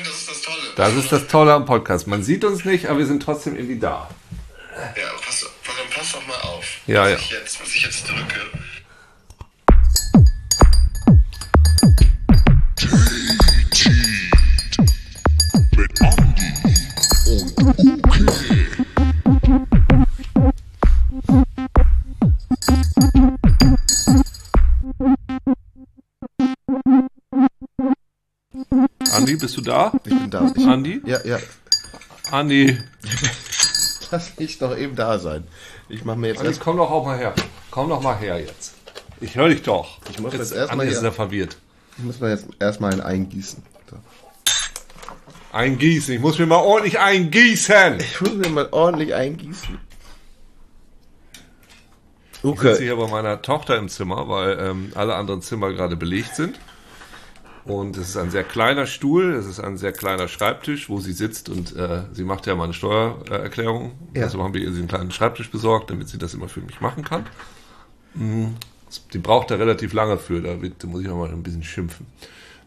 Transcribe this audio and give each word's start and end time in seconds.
Nein, 0.00 0.08
das 0.08 0.20
ist 0.20 0.30
das 0.30 0.42
Tolle. 0.42 0.62
Das 0.76 0.94
ist 0.94 1.12
das 1.12 1.26
Tolle 1.26 1.52
am 1.52 1.66
Podcast. 1.66 2.06
Man 2.06 2.22
sieht 2.22 2.44
uns 2.44 2.64
nicht, 2.64 2.86
aber 2.86 3.00
wir 3.00 3.06
sind 3.06 3.22
trotzdem 3.22 3.54
irgendwie 3.56 3.78
da. 3.78 4.08
Ja, 4.96 5.08
pass, 5.22 5.46
pass, 5.62 5.74
pass 5.94 6.12
doch 6.12 6.26
mal 6.26 6.40
auf. 6.40 6.64
Ja, 6.86 7.02
was 7.02 7.10
ja. 7.10 7.16
Ich 7.18 7.30
jetzt, 7.30 7.60
was 7.60 7.74
ich 7.74 7.82
jetzt 7.82 8.08
drücke. 8.08 8.40
Du 29.60 29.70
da? 29.70 29.92
Ich 30.04 30.10
bin 30.10 30.30
da. 30.30 30.52
Ich, 30.56 30.66
Andi? 30.66 31.00
ja, 31.06 31.18
ja. 31.24 31.38
Andi. 32.30 32.78
Lass 34.10 34.36
mich 34.38 34.58
doch 34.58 34.76
eben 34.76 34.96
da 34.96 35.18
sein. 35.18 35.44
Ich 35.88 36.04
mache 36.04 36.18
mir 36.18 36.28
jetzt 36.28 36.38
Andi, 36.38 36.50
erst. 36.50 36.60
komm 36.60 36.76
doch 36.76 36.90
auch 36.90 37.04
mal 37.04 37.16
her. 37.18 37.34
Komm 37.70 37.88
doch 37.88 38.02
mal 38.02 38.16
her 38.18 38.40
jetzt. 38.40 38.74
Ich 39.20 39.34
höre 39.36 39.48
dich 39.48 39.62
doch. 39.62 39.98
Ich 40.10 40.18
muss 40.18 40.32
jetzt 40.32 40.52
erst 40.52 40.72
Andi 40.72 40.76
mal 40.76 40.84
ist 40.86 40.90
hier- 40.94 41.00
sehr 41.00 41.12
verwirrt. 41.12 41.56
Ich 41.98 42.04
muss 42.04 42.18
mir 42.20 42.30
jetzt 42.30 42.46
erstmal 42.58 42.92
ein 42.92 43.00
eingießen. 43.00 43.62
So. 43.90 43.96
Eingießen. 45.52 46.14
Ich 46.14 46.20
muss 46.20 46.38
mir 46.38 46.46
mal 46.46 46.56
ordentlich 46.56 46.98
eingießen. 46.98 47.98
Ich 48.00 48.20
muss 48.20 48.32
mir 48.34 48.48
mal 48.48 48.68
ordentlich 48.70 49.14
eingießen. 49.14 49.78
Ich 52.32 52.36
sitze 52.42 52.48
Okay. 52.48 52.78
hier 52.78 52.96
bei 52.96 53.06
meiner 53.08 53.42
Tochter 53.42 53.76
im 53.76 53.88
Zimmer, 53.90 54.28
weil 54.28 54.58
ähm, 54.58 54.92
alle 54.94 55.14
anderen 55.16 55.42
Zimmer 55.42 55.72
gerade 55.72 55.96
belegt 55.96 56.34
sind. 56.36 56.58
Und 57.64 57.96
es 57.96 58.10
ist 58.10 58.16
ein 58.16 58.30
sehr 58.30 58.44
kleiner 58.44 58.86
Stuhl, 58.86 59.34
es 59.34 59.46
ist 59.46 59.60
ein 59.60 59.76
sehr 59.76 59.92
kleiner 59.92 60.28
Schreibtisch, 60.28 60.88
wo 60.88 60.98
sie 60.98 61.12
sitzt 61.12 61.48
und 61.48 61.76
äh, 61.76 62.04
sie 62.12 62.24
macht 62.24 62.46
ja 62.46 62.54
mal 62.54 62.64
eine 62.64 62.72
Steuererklärung. 62.72 63.92
Ja. 64.14 64.24
Also 64.24 64.42
haben 64.42 64.54
wir 64.54 64.62
ihr 64.62 64.68
einen 64.68 64.88
kleinen 64.88 65.10
Schreibtisch 65.10 65.50
besorgt, 65.50 65.90
damit 65.90 66.08
sie 66.08 66.18
das 66.18 66.34
immer 66.34 66.48
für 66.48 66.60
mich 66.60 66.80
machen 66.80 67.04
kann. 67.04 67.26
Mhm. 68.14 68.56
Die 69.12 69.18
braucht 69.18 69.50
da 69.50 69.56
relativ 69.56 69.92
lange 69.92 70.16
für, 70.16 70.40
da, 70.40 70.60
wird, 70.62 70.82
da 70.82 70.88
muss 70.88 71.02
ich 71.02 71.08
auch 71.08 71.18
mal 71.18 71.28
ein 71.28 71.42
bisschen 71.42 71.62
schimpfen. 71.62 72.06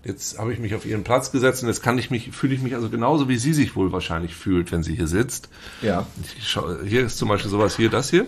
Jetzt 0.05 0.37
habe 0.37 0.53
ich 0.53 0.59
mich 0.59 0.75
auf 0.75 0.85
ihren 0.85 1.03
Platz 1.03 1.31
gesetzt 1.31 1.63
und 1.63 1.69
jetzt 1.69 1.81
kann 1.81 1.97
ich 1.97 2.11
mich, 2.11 2.31
fühle 2.31 2.53
ich 2.53 2.61
mich 2.61 2.75
also 2.75 2.89
genauso, 2.89 3.29
wie 3.29 3.37
sie 3.37 3.53
sich 3.53 3.75
wohl 3.75 3.91
wahrscheinlich 3.91 4.35
fühlt, 4.35 4.71
wenn 4.71 4.83
sie 4.83 4.95
hier 4.95 5.07
sitzt. 5.07 5.49
Ja. 5.81 6.05
Ich 6.37 6.47
schau, 6.47 6.81
hier 6.83 7.05
ist 7.05 7.17
zum 7.17 7.29
Beispiel 7.29 7.49
sowas 7.49 7.75
hier, 7.77 7.89
das 7.89 8.09
hier. 8.09 8.25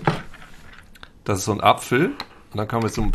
Das 1.25 1.39
ist 1.39 1.45
so 1.45 1.51
ein 1.51 1.61
Apfel. 1.61 2.11
Und 2.51 2.57
dann 2.57 2.67
kann 2.67 2.79
man 2.79 2.85
mit 2.85 2.93
so 2.93 3.01
einem 3.01 3.11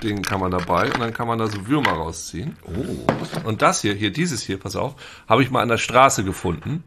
Plastikding 0.00 0.22
kann 0.22 0.40
man 0.40 0.50
dabei 0.50 0.86
und 0.86 1.00
dann 1.00 1.12
kann 1.12 1.28
man 1.28 1.38
da 1.38 1.46
so 1.46 1.66
Würmer 1.66 1.92
rausziehen. 1.92 2.56
Oh. 2.64 3.46
Und 3.46 3.62
das 3.62 3.82
hier, 3.82 3.94
hier, 3.94 4.10
dieses 4.12 4.42
hier, 4.42 4.58
pass 4.58 4.76
auf, 4.76 4.94
habe 5.28 5.42
ich 5.42 5.50
mal 5.50 5.62
an 5.62 5.68
der 5.68 5.78
Straße 5.78 6.24
gefunden. 6.24 6.84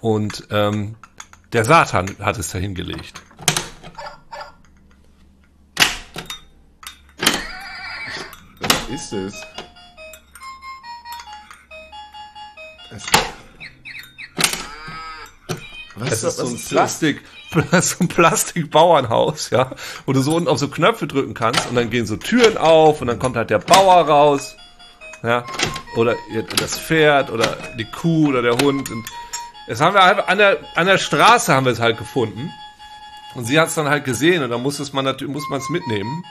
Und 0.00 0.48
ähm, 0.50 0.96
der 1.52 1.64
Satan 1.64 2.16
hat 2.20 2.38
es 2.38 2.50
da 2.50 2.58
hingelegt. 2.58 3.22
Was 8.60 8.88
ist 8.90 9.12
es? 9.12 9.34
es 12.90 13.06
was 15.94 16.10
Das 16.10 16.22
ist 16.24 16.36
so 16.36 16.42
was 16.42 16.50
ein 16.50 16.56
das? 16.56 16.68
Plastik, 16.68 17.22
so 17.80 17.96
ein 18.00 18.08
Plastikbauernhaus, 18.08 19.50
ja, 19.50 19.72
wo 20.06 20.12
du 20.12 20.20
so 20.20 20.36
unten 20.36 20.48
auf 20.48 20.58
so 20.58 20.68
Knöpfe 20.68 21.06
drücken 21.06 21.34
kannst 21.34 21.68
und 21.68 21.74
dann 21.74 21.90
gehen 21.90 22.06
so 22.06 22.16
Türen 22.16 22.56
auf 22.56 23.00
und 23.00 23.08
dann 23.08 23.18
kommt 23.18 23.36
halt 23.36 23.50
der 23.50 23.58
Bauer 23.58 24.06
raus, 24.06 24.56
ja, 25.22 25.44
oder 25.96 26.16
das 26.56 26.78
Pferd 26.78 27.30
oder 27.30 27.56
die 27.78 27.84
Kuh 27.84 28.28
oder 28.28 28.42
der 28.42 28.56
Hund 28.58 28.90
und 28.90 29.04
das 29.66 29.80
haben 29.80 29.94
wir 29.94 30.02
einfach 30.02 30.28
an 30.28 30.38
der, 30.38 30.58
an 30.74 30.86
der 30.86 30.98
Straße 30.98 31.52
haben 31.54 31.66
wir 31.66 31.72
es 31.72 31.80
halt 31.80 31.98
gefunden 31.98 32.50
und 33.34 33.44
sie 33.44 33.58
hat 33.60 33.68
es 33.68 33.74
dann 33.74 33.88
halt 33.88 34.04
gesehen 34.04 34.42
und 34.42 34.50
dann 34.50 34.62
muss 34.62 34.78
es 34.78 34.92
man 34.92 35.04
natürlich, 35.04 35.32
muss 35.32 35.48
man 35.50 35.60
es 35.60 35.68
mitnehmen 35.68 36.24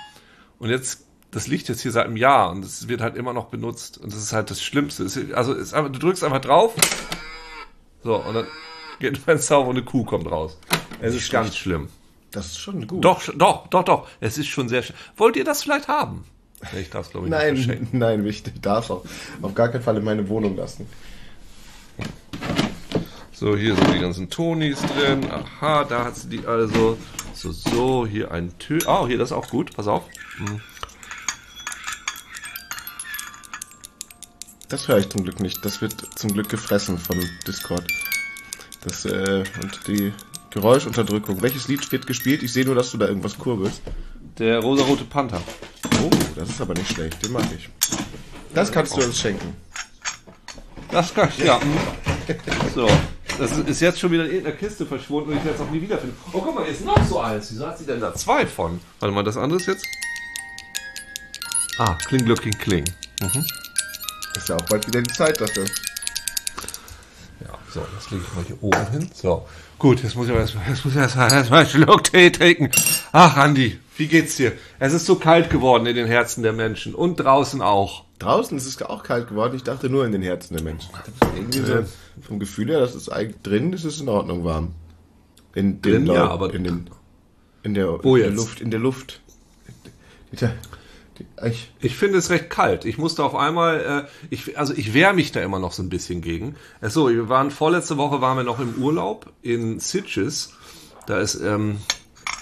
und 0.58 0.69
jetzt, 0.69 1.06
das 1.31 1.47
liegt 1.47 1.69
jetzt 1.69 1.81
hier 1.81 1.91
seit 1.91 2.06
einem 2.06 2.18
Jahr 2.18 2.50
und 2.50 2.66
es 2.66 2.88
wird 2.88 3.02
halt 3.02 3.16
immer 3.16 3.34
noch 3.34 3.46
benutzt 3.46 3.97
und 3.97 4.12
das 4.12 4.19
ist 4.19 4.34
halt 4.34 4.50
das 4.50 4.63
Schlimmste. 4.63 5.03
Also 5.35 5.53
einfach, 5.53 5.91
du 5.91 6.00
drückst 6.00 6.24
einfach 6.24 6.41
drauf 6.41 6.74
so, 8.03 8.16
und 8.16 8.34
dann 8.34 8.47
geht 9.00 9.13
ein 9.13 9.22
Fenster 9.22 9.58
auf 9.58 9.68
und 9.68 9.75
eine 9.75 9.84
Kuh 9.84 10.03
kommt 10.03 10.29
raus. 10.31 10.58
Es 11.01 11.15
ist 11.15 11.31
ganz 11.31 11.55
schlimm. 11.55 11.89
Das 12.31 12.47
ist 12.47 12.59
schon 12.59 12.87
gut. 12.87 13.03
Doch, 13.03 13.21
doch, 13.35 13.67
doch, 13.67 13.83
doch. 13.83 14.07
Es 14.19 14.37
ist 14.37 14.47
schon 14.47 14.69
sehr 14.69 14.83
schlimm. 14.83 14.97
Wollt 15.17 15.35
ihr 15.35 15.43
das 15.43 15.63
vielleicht 15.63 15.87
haben? 15.87 16.25
Ich 16.77 16.89
darf 16.89 17.05
es, 17.05 17.11
glaube 17.11 17.27
ich, 17.27 17.31
nicht 17.31 17.41
Nein, 17.41 17.55
verschenken. 17.55 17.87
nein, 17.99 18.25
wichtig. 18.25 18.61
Darf 18.61 18.89
auch 18.89 19.05
auf 19.41 19.55
gar 19.55 19.69
keinen 19.69 19.81
Fall 19.81 19.97
in 19.97 20.03
meine 20.03 20.27
Wohnung 20.27 20.55
lassen. 20.55 20.87
So, 23.31 23.55
hier 23.55 23.75
sind 23.75 23.93
die 23.93 23.99
ganzen 23.99 24.29
Tonis 24.29 24.81
drin. 24.81 25.25
Aha, 25.31 25.85
da 25.85 26.03
hat 26.03 26.17
sie 26.17 26.27
die 26.27 26.45
also. 26.45 26.97
So, 27.33 27.53
so, 27.53 28.05
hier 28.05 28.31
ein 28.31 28.51
Tö. 28.59 28.79
Oh, 28.85 29.07
hier, 29.07 29.17
das 29.17 29.29
ist 29.29 29.37
auch 29.37 29.49
gut. 29.49 29.73
Pass 29.73 29.87
auf. 29.87 30.03
Das 34.67 34.89
höre 34.89 34.97
ich 34.97 35.09
zum 35.09 35.23
Glück 35.23 35.39
nicht. 35.39 35.63
Das 35.63 35.79
wird 35.81 35.93
zum 36.19 36.33
Glück 36.33 36.49
gefressen 36.49 36.97
von 36.97 37.17
Discord. 37.47 37.87
Das, 38.81 39.05
äh, 39.05 39.43
und 39.61 39.87
die 39.87 40.13
Geräuschunterdrückung. 40.51 41.41
Welches 41.41 41.67
Lied 41.67 41.91
wird 41.91 42.07
gespielt? 42.07 42.43
Ich 42.43 42.51
sehe 42.53 42.65
nur, 42.65 42.75
dass 42.75 42.91
du 42.91 42.97
da 42.97 43.07
irgendwas 43.07 43.37
kurbelst. 43.37 43.81
Der 44.37 44.59
rosarote 44.59 45.03
Panther. 45.05 45.41
Oh, 46.03 46.09
das 46.35 46.49
ist 46.49 46.61
aber 46.61 46.73
nicht 46.73 46.91
schlecht. 46.91 47.23
Den 47.23 47.31
mag 47.33 47.43
ich. 47.55 47.69
Das 48.53 48.71
kannst 48.71 48.95
du 48.97 49.01
uns 49.03 49.19
schenken. 49.19 49.55
Das 50.91 51.13
kann 51.13 51.29
ich, 51.37 51.45
ja. 51.45 51.59
So. 52.73 52.89
Das 53.37 53.51
ist- 53.57 53.79
jetzt 53.79 53.99
schon 53.99 54.11
wieder 54.11 54.25
in 54.25 54.31
irgendeiner 54.31 54.57
Kiste 54.57 54.85
verschwunden 54.85 55.31
und 55.31 55.37
ich 55.37 55.43
werde 55.45 55.55
es 55.57 55.61
auch 55.65 55.71
nie 55.71 55.81
wiederfinden. 55.81 56.17
Oh, 56.33 56.41
guck 56.41 56.55
mal, 56.55 56.63
hier 56.63 56.73
ist 56.73 56.83
noch 56.83 57.01
so 57.07 57.19
eins. 57.21 57.51
Wieso 57.51 57.67
hat 57.67 57.77
sie 57.77 57.85
denn 57.85 57.99
da 58.01 58.13
zwei 58.13 58.45
von? 58.45 58.79
Warte 58.99 59.13
mal, 59.16 59.23
das 59.23 59.37
andere 59.37 59.59
ist 59.59 59.67
jetzt. 59.67 59.85
Ah, 61.77 61.95
Kling, 62.07 62.25
Glöckchen, 62.25 62.57
Kling. 62.57 62.83
Ist 64.35 64.49
ja 64.49 64.55
auch 64.55 64.66
bald 64.69 64.85
wieder 64.87 65.01
die 65.01 65.13
Zeit 65.13 65.39
dafür. 65.39 65.66
Ja, 67.75 67.81
so, 67.81 67.85
das 67.96 68.09
lege 68.12 68.24
ich 68.28 68.35
mal 68.35 68.44
hier 68.46 68.57
oben 68.62 68.91
hin. 68.91 69.09
So. 69.13 69.46
Gut, 69.78 70.03
jetzt 70.03 70.16
muss 70.16 70.28
ich 70.28 70.34
erstmal, 70.34 70.68
jetzt 70.69 70.84
muss 70.85 70.94
ich 70.94 71.00
erstmal, 71.00 71.31
erstmal 71.31 71.59
einen 71.62 71.69
Schluck 71.69 72.03
Tee 72.03 72.30
trinken. 72.31 72.69
Ach, 73.12 73.38
Andi, 73.38 73.78
wie 73.97 74.07
geht's 74.07 74.35
dir? 74.35 74.53
Es 74.80 74.94
ist 74.94 75.06
so 75.06 75.16
kalt 75.16 75.50
geworden 75.50 75.85
in 75.85 75.96
den 75.96 76.08
Herzen 76.08 76.44
der 76.44 76.53
Menschen 76.53 76.94
und 76.96 77.16
draußen 77.18 77.62
auch. 77.62 78.03
Draußen 78.19 78.58
ist 78.58 78.66
es 78.66 78.81
auch 78.81 79.03
kalt 79.03 79.29
geworden. 79.29 79.56
Ich 79.56 79.63
dachte 79.63 79.90
nur 79.90 80.06
in 80.06 80.12
den 80.12 80.22
Herzen 80.22 80.53
der 80.56 80.63
Menschen. 80.63 80.90
Irgendwie 81.35 81.59
so 81.59 81.84
vom 82.22 82.40
Gefühl 82.40 82.69
her, 82.69 82.79
dass 82.81 82.96
es 82.96 83.08
eigentlich 83.08 83.41
drin 83.44 83.72
ist, 83.72 83.85
ist 83.85 83.96
es 83.96 84.02
in 84.02 84.09
Ordnung 84.09 84.44
warm. 84.44 84.74
In 85.56 85.81
den 85.81 86.06
Drin, 86.06 86.06
ja, 86.08 86.13
Leuten- 86.13 86.31
aber- 86.31 86.53
in 86.53 86.63
den 86.66 86.90
in 87.63 87.74
der, 87.74 88.00
in 88.03 88.13
der? 88.16 88.31
Luft, 88.31 88.62
in 88.62 88.72
der 88.72 88.79
Luft. 88.79 89.22
Die, 90.31 90.47
ich, 91.46 91.72
Ich 91.80 91.96
finde 91.96 92.18
es 92.18 92.30
recht 92.30 92.50
kalt. 92.50 92.85
Ich 92.85 92.97
musste 92.97 93.24
auf 93.24 93.35
einmal, 93.35 94.07
äh, 94.07 94.25
ich, 94.30 94.57
also 94.57 94.74
ich 94.74 94.94
wehre 94.94 95.13
mich 95.13 95.31
da 95.31 95.41
immer 95.41 95.59
noch 95.59 95.72
so 95.72 95.84
ein 95.84 95.90
bisschen 95.90 96.22
gegen. 96.22 96.56
Ach 96.81 96.90
so, 96.90 97.09
wir 97.09 97.30
waren 97.30 97.52
vorletzte 97.52 97.97
Woche 97.97 98.22
waren 98.22 98.38
wir 98.38 98.44
noch 98.44 98.59
im 98.59 98.75
Urlaub 98.81 99.31
in 99.41 99.79
Sitges. 99.79 100.53
Da 101.08 101.19
ist 101.19 101.35
ähm, 101.35 101.78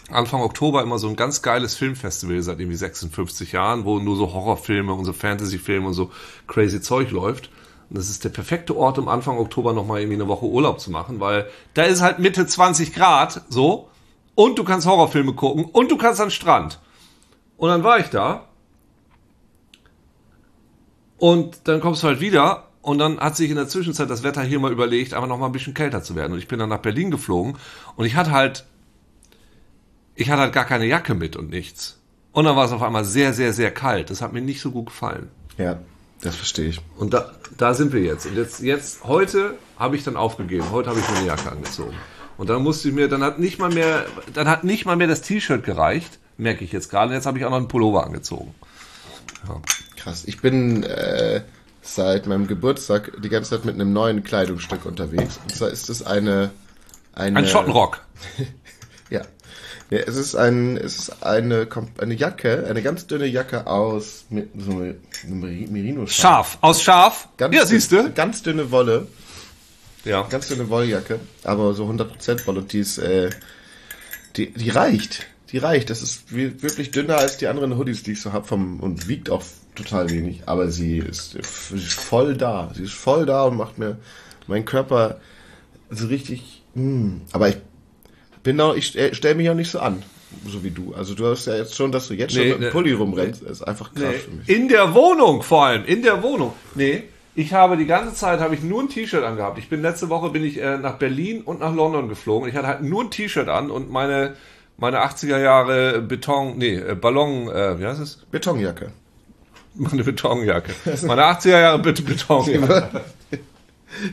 Anfang 0.10 0.42
Oktober 0.42 0.82
immer 0.84 1.00
so 1.00 1.08
ein 1.10 1.16
ganz 1.16 1.42
geiles 1.42 1.76
Filmfestival 1.76 2.42
seit 2.42 2.60
irgendwie 2.60 2.78
56 2.78 3.52
Jahren, 3.52 3.84
wo 3.86 4.00
nur 4.00 4.16
so 4.16 4.34
Horrorfilme 4.34 4.94
und 4.94 5.06
so 5.06 5.14
Fantasyfilme 5.14 5.88
und 5.88 5.94
so 5.94 6.12
crazy 6.48 6.82
Zeug 6.82 7.12
läuft. 7.12 7.50
Und 7.90 7.98
das 7.98 8.10
ist 8.10 8.24
der 8.24 8.30
perfekte 8.30 8.76
Ort, 8.76 8.98
um 9.00 9.08
Anfang 9.08 9.38
Oktober 9.38 9.74
nochmal 9.74 10.02
irgendwie 10.02 10.16
eine 10.16 10.28
Woche 10.28 10.46
Urlaub 10.46 10.80
zu 10.80 10.92
machen, 10.92 11.20
weil 11.20 11.50
da 11.74 11.84
ist 11.84 12.02
halt 12.02 12.20
Mitte 12.20 12.46
20 12.46 12.94
Grad, 12.94 13.42
so. 13.50 13.90
Und 14.36 14.60
du 14.60 14.64
kannst 14.64 14.86
Horrorfilme 14.86 15.34
gucken 15.34 15.66
und 15.66 15.90
du 15.90 15.98
kannst 15.98 16.22
an 16.22 16.32
Strand. 16.32 16.80
Und 17.58 17.70
dann 17.70 17.84
war 17.84 18.00
ich 18.00 18.08
da 18.08 18.47
und 21.18 21.60
dann 21.66 21.82
kommst 21.82 22.04
du 22.04 22.08
halt 22.08 22.20
wieder 22.22 22.68
und 22.82 23.00
dann 23.00 23.20
hat 23.20 23.36
sich 23.36 23.50
in 23.50 23.58
der 23.58 23.68
Zwischenzeit 23.68 24.10
das 24.10 24.24
Wetter 24.24 24.44
hier 24.44 24.60
mal 24.60 24.72
überlegt, 24.72 25.14
einfach 25.14 25.28
noch 25.28 25.38
mal 25.38 25.48
ein 25.48 25.52
bisschen 25.52 25.74
kälter 25.74 26.04
zu 26.04 26.16
werden. 26.16 26.34
Und 26.34 26.40
ich 26.40 26.48
bin 26.48 26.60
dann 26.60 26.70
nach 26.70 26.80
Berlin 26.80 27.12
geflogen 27.12 27.58
und 27.96 28.06
ich 28.06 28.16
hatte 28.16 28.32
halt, 28.32 28.66
ich 30.16 30.30
hatte 30.30 30.42
halt 30.42 30.54
gar 30.54 30.66
keine 30.66 30.86
Jacke 30.86 31.14
mit 31.14 31.36
und 31.36 31.50
nichts. 31.50 32.00
Und 32.32 32.46
dann 32.46 32.56
war 32.56 32.66
es 32.66 32.72
auf 32.72 32.84
einmal 32.84 33.04
sehr, 33.04 33.34
sehr, 33.34 33.52
sehr 33.52 33.72
kalt. 33.72 34.10
Das 34.10 34.22
hat 34.22 34.32
mir 34.32 34.42
nicht 34.42 34.62
so 34.62 34.72
gut 34.72 34.88
gefallen. 34.88 35.30
ja, 35.58 35.80
das 36.22 36.36
verstehe 36.36 36.70
ich. 36.70 36.82
Und 36.98 37.14
da, 37.14 37.32
da 37.58 37.74
sind 37.74 37.94
wir 37.94 38.02
jetzt. 38.02 38.26
Und 38.26 38.36
jetzt, 38.36 38.62
jetzt, 38.62 39.04
heute 39.04 39.56
habe 39.78 39.96
ich 39.96 40.04
dann 40.04 40.16
aufgegeben. 40.16 40.72
Heute 40.72 40.90
habe 40.90 41.00
ich 41.00 41.10
mir 41.10 41.18
eine 41.18 41.28
Jacke 41.28 41.52
angezogen. 41.52 41.96
Und 42.38 42.50
dann 42.50 42.64
musste 42.64 42.90
ich 42.90 42.94
mir, 42.94 43.08
dann 43.08 43.24
hat 43.24 43.40
nicht 43.40 43.60
mal 43.60 43.72
mehr, 43.72 44.06
dann 44.34 44.48
hat 44.48 44.64
nicht 44.64 44.86
mal 44.86 44.96
mehr 44.96 45.08
das 45.08 45.22
T-Shirt 45.22 45.64
gereicht, 45.64 46.20
merke 46.38 46.64
ich 46.64 46.72
jetzt 46.72 46.90
gerade. 46.90 47.10
Und 47.10 47.16
Jetzt 47.16 47.26
habe 47.26 47.38
ich 47.38 47.46
auch 47.46 47.50
noch 47.50 47.58
einen 47.58 47.68
Pullover 47.68 48.06
angezogen. 48.06 48.54
Krass. 50.08 50.24
Ich 50.26 50.40
bin 50.40 50.84
äh, 50.84 51.42
seit 51.82 52.28
meinem 52.28 52.48
Geburtstag 52.48 53.12
die 53.22 53.28
ganze 53.28 53.50
Zeit 53.50 53.66
mit 53.66 53.76
einem 53.76 53.92
neuen 53.92 54.24
Kleidungsstück 54.24 54.86
unterwegs. 54.86 55.38
Und 55.44 55.54
zwar 55.54 55.70
ist 55.70 55.90
es 55.90 56.02
eine, 56.02 56.52
eine 57.14 57.40
Ein 57.40 57.48
Schottenrock. 57.48 58.02
Ja. 59.10 59.22
Ja, 59.90 60.00
es 60.00 60.18
ist 60.18 60.36
ein, 60.36 60.76
es 60.76 60.98
ist 60.98 61.24
eine, 61.24 61.66
eine 62.00 62.14
Jacke, 62.14 62.66
eine 62.70 62.82
ganz 62.82 63.08
dünne 63.08 63.26
Jacke 63.26 63.68
aus 63.68 64.26
so 64.30 64.86
merino 65.30 66.06
Schaf. 66.08 66.58
Aus 66.60 66.82
Schaf. 66.82 67.30
Ganz 67.38 67.56
ja, 67.56 67.66
siehst 67.66 67.94
du? 67.94 68.12
Ganz 68.12 68.44
dünne 68.44 68.70
Wolle, 68.72 69.08
Ja. 70.04 70.24
ganz 70.24 70.50
dünne 70.50 70.68
Wolljacke, 70.70 71.22
aber 71.46 71.74
so 71.74 71.86
100% 71.86 72.46
Wolle 72.48 72.60
und 72.60 72.74
die 72.74 72.80
ist, 72.80 72.98
äh, 72.98 73.30
die, 74.36 74.52
die 74.52 74.72
reicht. 74.72 75.26
Die 75.54 75.58
reicht. 75.58 75.90
Das 75.90 76.02
ist 76.02 76.34
wirklich 76.34 76.92
dünner 76.92 77.18
als 77.18 77.38
die 77.38 77.48
anderen 77.48 77.78
Hoodies, 77.78 78.04
die 78.04 78.12
ich 78.12 78.22
so 78.22 78.34
hab 78.34 78.46
vom, 78.46 78.82
und 78.82 79.08
wiegt 79.08 79.30
auch 79.30 79.44
total 79.78 80.10
wenig, 80.10 80.44
aber 80.46 80.70
sie 80.70 80.98
ist, 80.98 81.38
voll 81.44 82.36
da. 82.36 82.72
Sie 82.74 82.84
ist 82.84 82.94
voll 82.94 83.26
da 83.26 83.44
und 83.44 83.58
macht 83.58 83.78
mir 83.78 83.98
meinen 84.48 84.66
Körper 84.66 85.20
so 85.90 86.08
richtig, 86.08 86.64
mm. 86.74 87.22
aber 87.32 87.50
ich 87.50 87.58
bin 88.44 88.60
auch, 88.60 88.76
ich 88.76 88.88
stelle 88.88 89.36
mich 89.36 89.50
auch 89.50 89.56
nicht 89.56 89.72
so 89.72 89.80
an, 89.80 90.04
so 90.46 90.64
wie 90.64 90.72
du. 90.72 90.94
Also 90.94 91.16
du 91.16 91.28
hast 91.28 91.48
ja 91.48 91.56
jetzt 91.56 91.76
schon, 91.76 91.92
dass 91.92 92.08
du 92.08 92.14
jetzt 92.14 92.36
Nee, 92.36 92.42
schon 92.42 92.50
mit 92.50 92.60
ne- 92.60 92.66
dem 92.68 92.72
Pulli 92.72 92.94
rumrennst, 92.94 93.44
ist 93.44 93.62
einfach 93.62 93.94
krass 93.94 94.16
für 94.26 94.32
mich. 94.32 94.50
In 94.50 94.68
der 94.68 94.94
Wohnung 94.94 95.44
vor 95.44 95.66
allem, 95.66 95.86
in 95.86 96.02
der 96.02 96.24
Wohnung. 96.24 96.54
Nee, 96.76 97.04
ich 97.36 97.54
habe 97.54 97.78
die 97.78 97.86
ganze 97.86 98.16
Zeit 98.16 98.40
habe 98.40 98.56
ich 98.56 98.64
nur 98.64 98.82
ein 98.82 98.90
T-Shirt 98.90 99.24
angehabt. 99.24 99.60
Ich 99.60 99.70
bin 99.70 99.82
letzte 99.82 100.10
Woche 100.10 100.30
bin 100.30 100.44
ich 100.44 100.60
äh, 100.60 100.78
nach 100.78 100.96
Berlin 100.96 101.42
und 101.42 101.60
nach 101.60 101.74
London 101.74 102.10
geflogen. 102.10 102.50
Ich 102.50 102.56
hatte 102.56 102.68
halt 102.68 102.82
nur 102.82 103.04
ein 103.04 103.12
T-Shirt 103.12 103.48
an 103.48 103.70
und 103.70 103.92
meine 103.92 104.36
meine 104.78 105.04
80er 105.04 105.40
Jahre 105.40 106.02
Beton, 106.02 106.58
nee, 106.58 106.76
äh, 106.76 106.96
Ballon, 106.96 107.50
äh, 107.50 107.80
wie 107.80 107.86
heißt 107.86 108.00
es? 108.00 108.26
Betonjacke. 108.32 108.92
Meine 109.78 110.04
Betonjacke. 110.04 110.74
Meine 111.06 111.24
80er 111.24 111.60
Jahre 111.60 111.80
Bet 111.80 112.06
Betonjacke. 112.06 113.02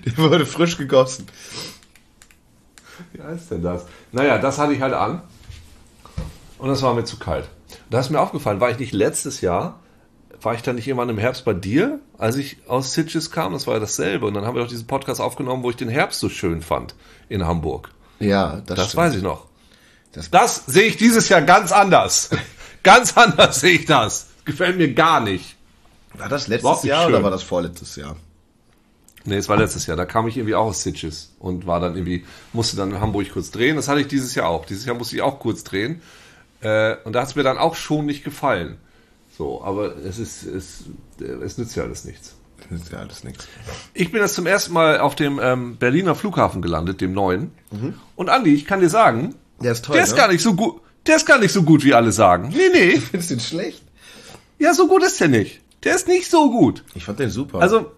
Die 0.04 0.16
wurde 0.18 0.46
frisch 0.46 0.76
gegossen. 0.78 1.26
Wie 3.12 3.22
heißt 3.22 3.50
denn 3.50 3.62
das? 3.62 3.86
Naja, 4.12 4.38
das 4.38 4.58
hatte 4.58 4.72
ich 4.72 4.80
halt 4.80 4.94
an. 4.94 5.22
Und 6.58 6.68
das 6.68 6.82
war 6.82 6.94
mir 6.94 7.04
zu 7.04 7.18
kalt. 7.18 7.48
Da 7.90 8.00
ist 8.00 8.10
mir 8.10 8.20
aufgefallen, 8.20 8.60
war 8.60 8.70
ich 8.70 8.78
nicht 8.78 8.92
letztes 8.92 9.40
Jahr, 9.40 9.80
war 10.40 10.54
ich 10.54 10.62
dann 10.62 10.76
nicht 10.76 10.86
irgendwann 10.86 11.08
im 11.08 11.18
Herbst 11.18 11.44
bei 11.44 11.52
dir, 11.52 11.98
als 12.18 12.36
ich 12.36 12.58
aus 12.68 12.92
Sitges 12.94 13.30
kam? 13.30 13.52
Das 13.52 13.66
war 13.66 13.74
ja 13.74 13.80
dasselbe. 13.80 14.26
Und 14.26 14.34
dann 14.34 14.46
haben 14.46 14.54
wir 14.54 14.62
doch 14.62 14.68
diesen 14.68 14.86
Podcast 14.86 15.20
aufgenommen, 15.20 15.62
wo 15.62 15.70
ich 15.70 15.76
den 15.76 15.88
Herbst 15.88 16.20
so 16.20 16.28
schön 16.28 16.62
fand 16.62 16.94
in 17.28 17.46
Hamburg. 17.46 17.90
Ja, 18.20 18.62
das, 18.66 18.76
Das 18.76 18.86
stimmt. 18.88 18.96
weiß 19.04 19.14
ich 19.16 19.22
noch. 19.22 19.46
Das- 20.12 20.30
Das 20.30 20.64
sehe 20.66 20.84
ich 20.84 20.96
dieses 20.96 21.28
Jahr 21.28 21.42
ganz 21.42 21.72
anders. 21.72 22.30
ganz 22.82 23.16
anders 23.16 23.60
sehe 23.60 23.72
ich 23.72 23.86
das. 23.86 24.28
Gefällt 24.44 24.76
mir 24.76 24.92
gar 24.92 25.20
nicht. 25.20 25.56
War 26.14 26.28
das 26.28 26.48
letztes 26.48 26.82
Jahr 26.84 27.04
schön. 27.04 27.14
oder 27.14 27.24
war 27.24 27.30
das 27.30 27.42
vorletztes 27.42 27.96
Jahr? 27.96 28.16
Nee, 29.24 29.36
es 29.36 29.48
war 29.48 29.56
letztes 29.56 29.86
Jahr. 29.86 29.96
Da 29.96 30.04
kam 30.04 30.28
ich 30.28 30.36
irgendwie 30.36 30.54
auch 30.54 30.66
aus 30.66 30.82
Sitges 30.82 31.32
und 31.38 31.66
war 31.66 31.80
dann 31.80 31.94
irgendwie, 31.96 32.24
musste 32.52 32.76
dann 32.76 32.90
in 32.90 33.00
Hamburg 33.00 33.30
kurz 33.32 33.50
drehen. 33.50 33.76
Das 33.76 33.88
hatte 33.88 34.00
ich 34.00 34.06
dieses 34.08 34.34
Jahr 34.34 34.48
auch. 34.48 34.66
Dieses 34.66 34.84
Jahr 34.84 34.96
musste 34.96 35.16
ich 35.16 35.22
auch 35.22 35.38
kurz 35.40 35.64
drehen. 35.64 36.02
Äh, 36.60 36.96
und 37.04 37.14
da 37.14 37.22
hat 37.22 37.28
es 37.28 37.34
mir 37.34 37.42
dann 37.42 37.56
auch 37.58 37.74
schon 37.74 38.04
nicht 38.06 38.22
gefallen. 38.22 38.76
So, 39.36 39.64
aber 39.64 39.96
es 39.96 40.18
ist, 40.18 40.44
es, 40.44 40.84
es 41.18 41.58
nützt 41.58 41.74
ja 41.74 41.82
alles 41.84 42.04
nichts. 42.04 42.36
Das 42.70 42.80
ist 42.80 42.92
ja 42.92 42.98
alles 42.98 43.24
nichts. 43.24 43.48
Ich 43.92 44.12
bin 44.12 44.20
jetzt 44.20 44.34
zum 44.34 44.46
ersten 44.46 44.72
Mal 44.72 45.00
auf 45.00 45.16
dem 45.16 45.40
ähm, 45.42 45.76
Berliner 45.76 46.14
Flughafen 46.14 46.62
gelandet, 46.62 47.00
dem 47.00 47.12
neuen. 47.12 47.50
Und 48.16 48.28
Andi, 48.28 48.54
ich 48.54 48.64
kann 48.64 48.80
dir 48.80 48.88
sagen, 48.88 49.34
Der 49.60 49.72
ist 49.72 49.84
toll, 49.84 49.96
der 49.96 50.04
ist 50.04 50.12
ne? 50.12 50.16
gar 50.16 50.28
nicht 50.28 50.42
so 50.42 50.54
gut. 50.54 50.80
Der 51.06 51.16
ist 51.16 51.26
gar 51.26 51.38
nicht 51.38 51.52
so 51.52 51.62
gut, 51.62 51.84
wie 51.84 51.92
alle 51.94 52.12
sagen. 52.12 52.48
Nee, 52.48 52.70
nee. 52.72 52.98
Findest 53.10 53.30
du 53.30 53.34
den 53.34 53.40
schlecht? 53.40 53.82
Ja, 54.64 54.72
so 54.72 54.88
gut 54.88 55.02
ist 55.02 55.20
der 55.20 55.28
nicht. 55.28 55.60
Der 55.82 55.94
ist 55.94 56.08
nicht 56.08 56.30
so 56.30 56.50
gut. 56.50 56.84
Ich 56.94 57.04
fand 57.04 57.18
den 57.18 57.28
super. 57.28 57.60
Also, 57.60 57.92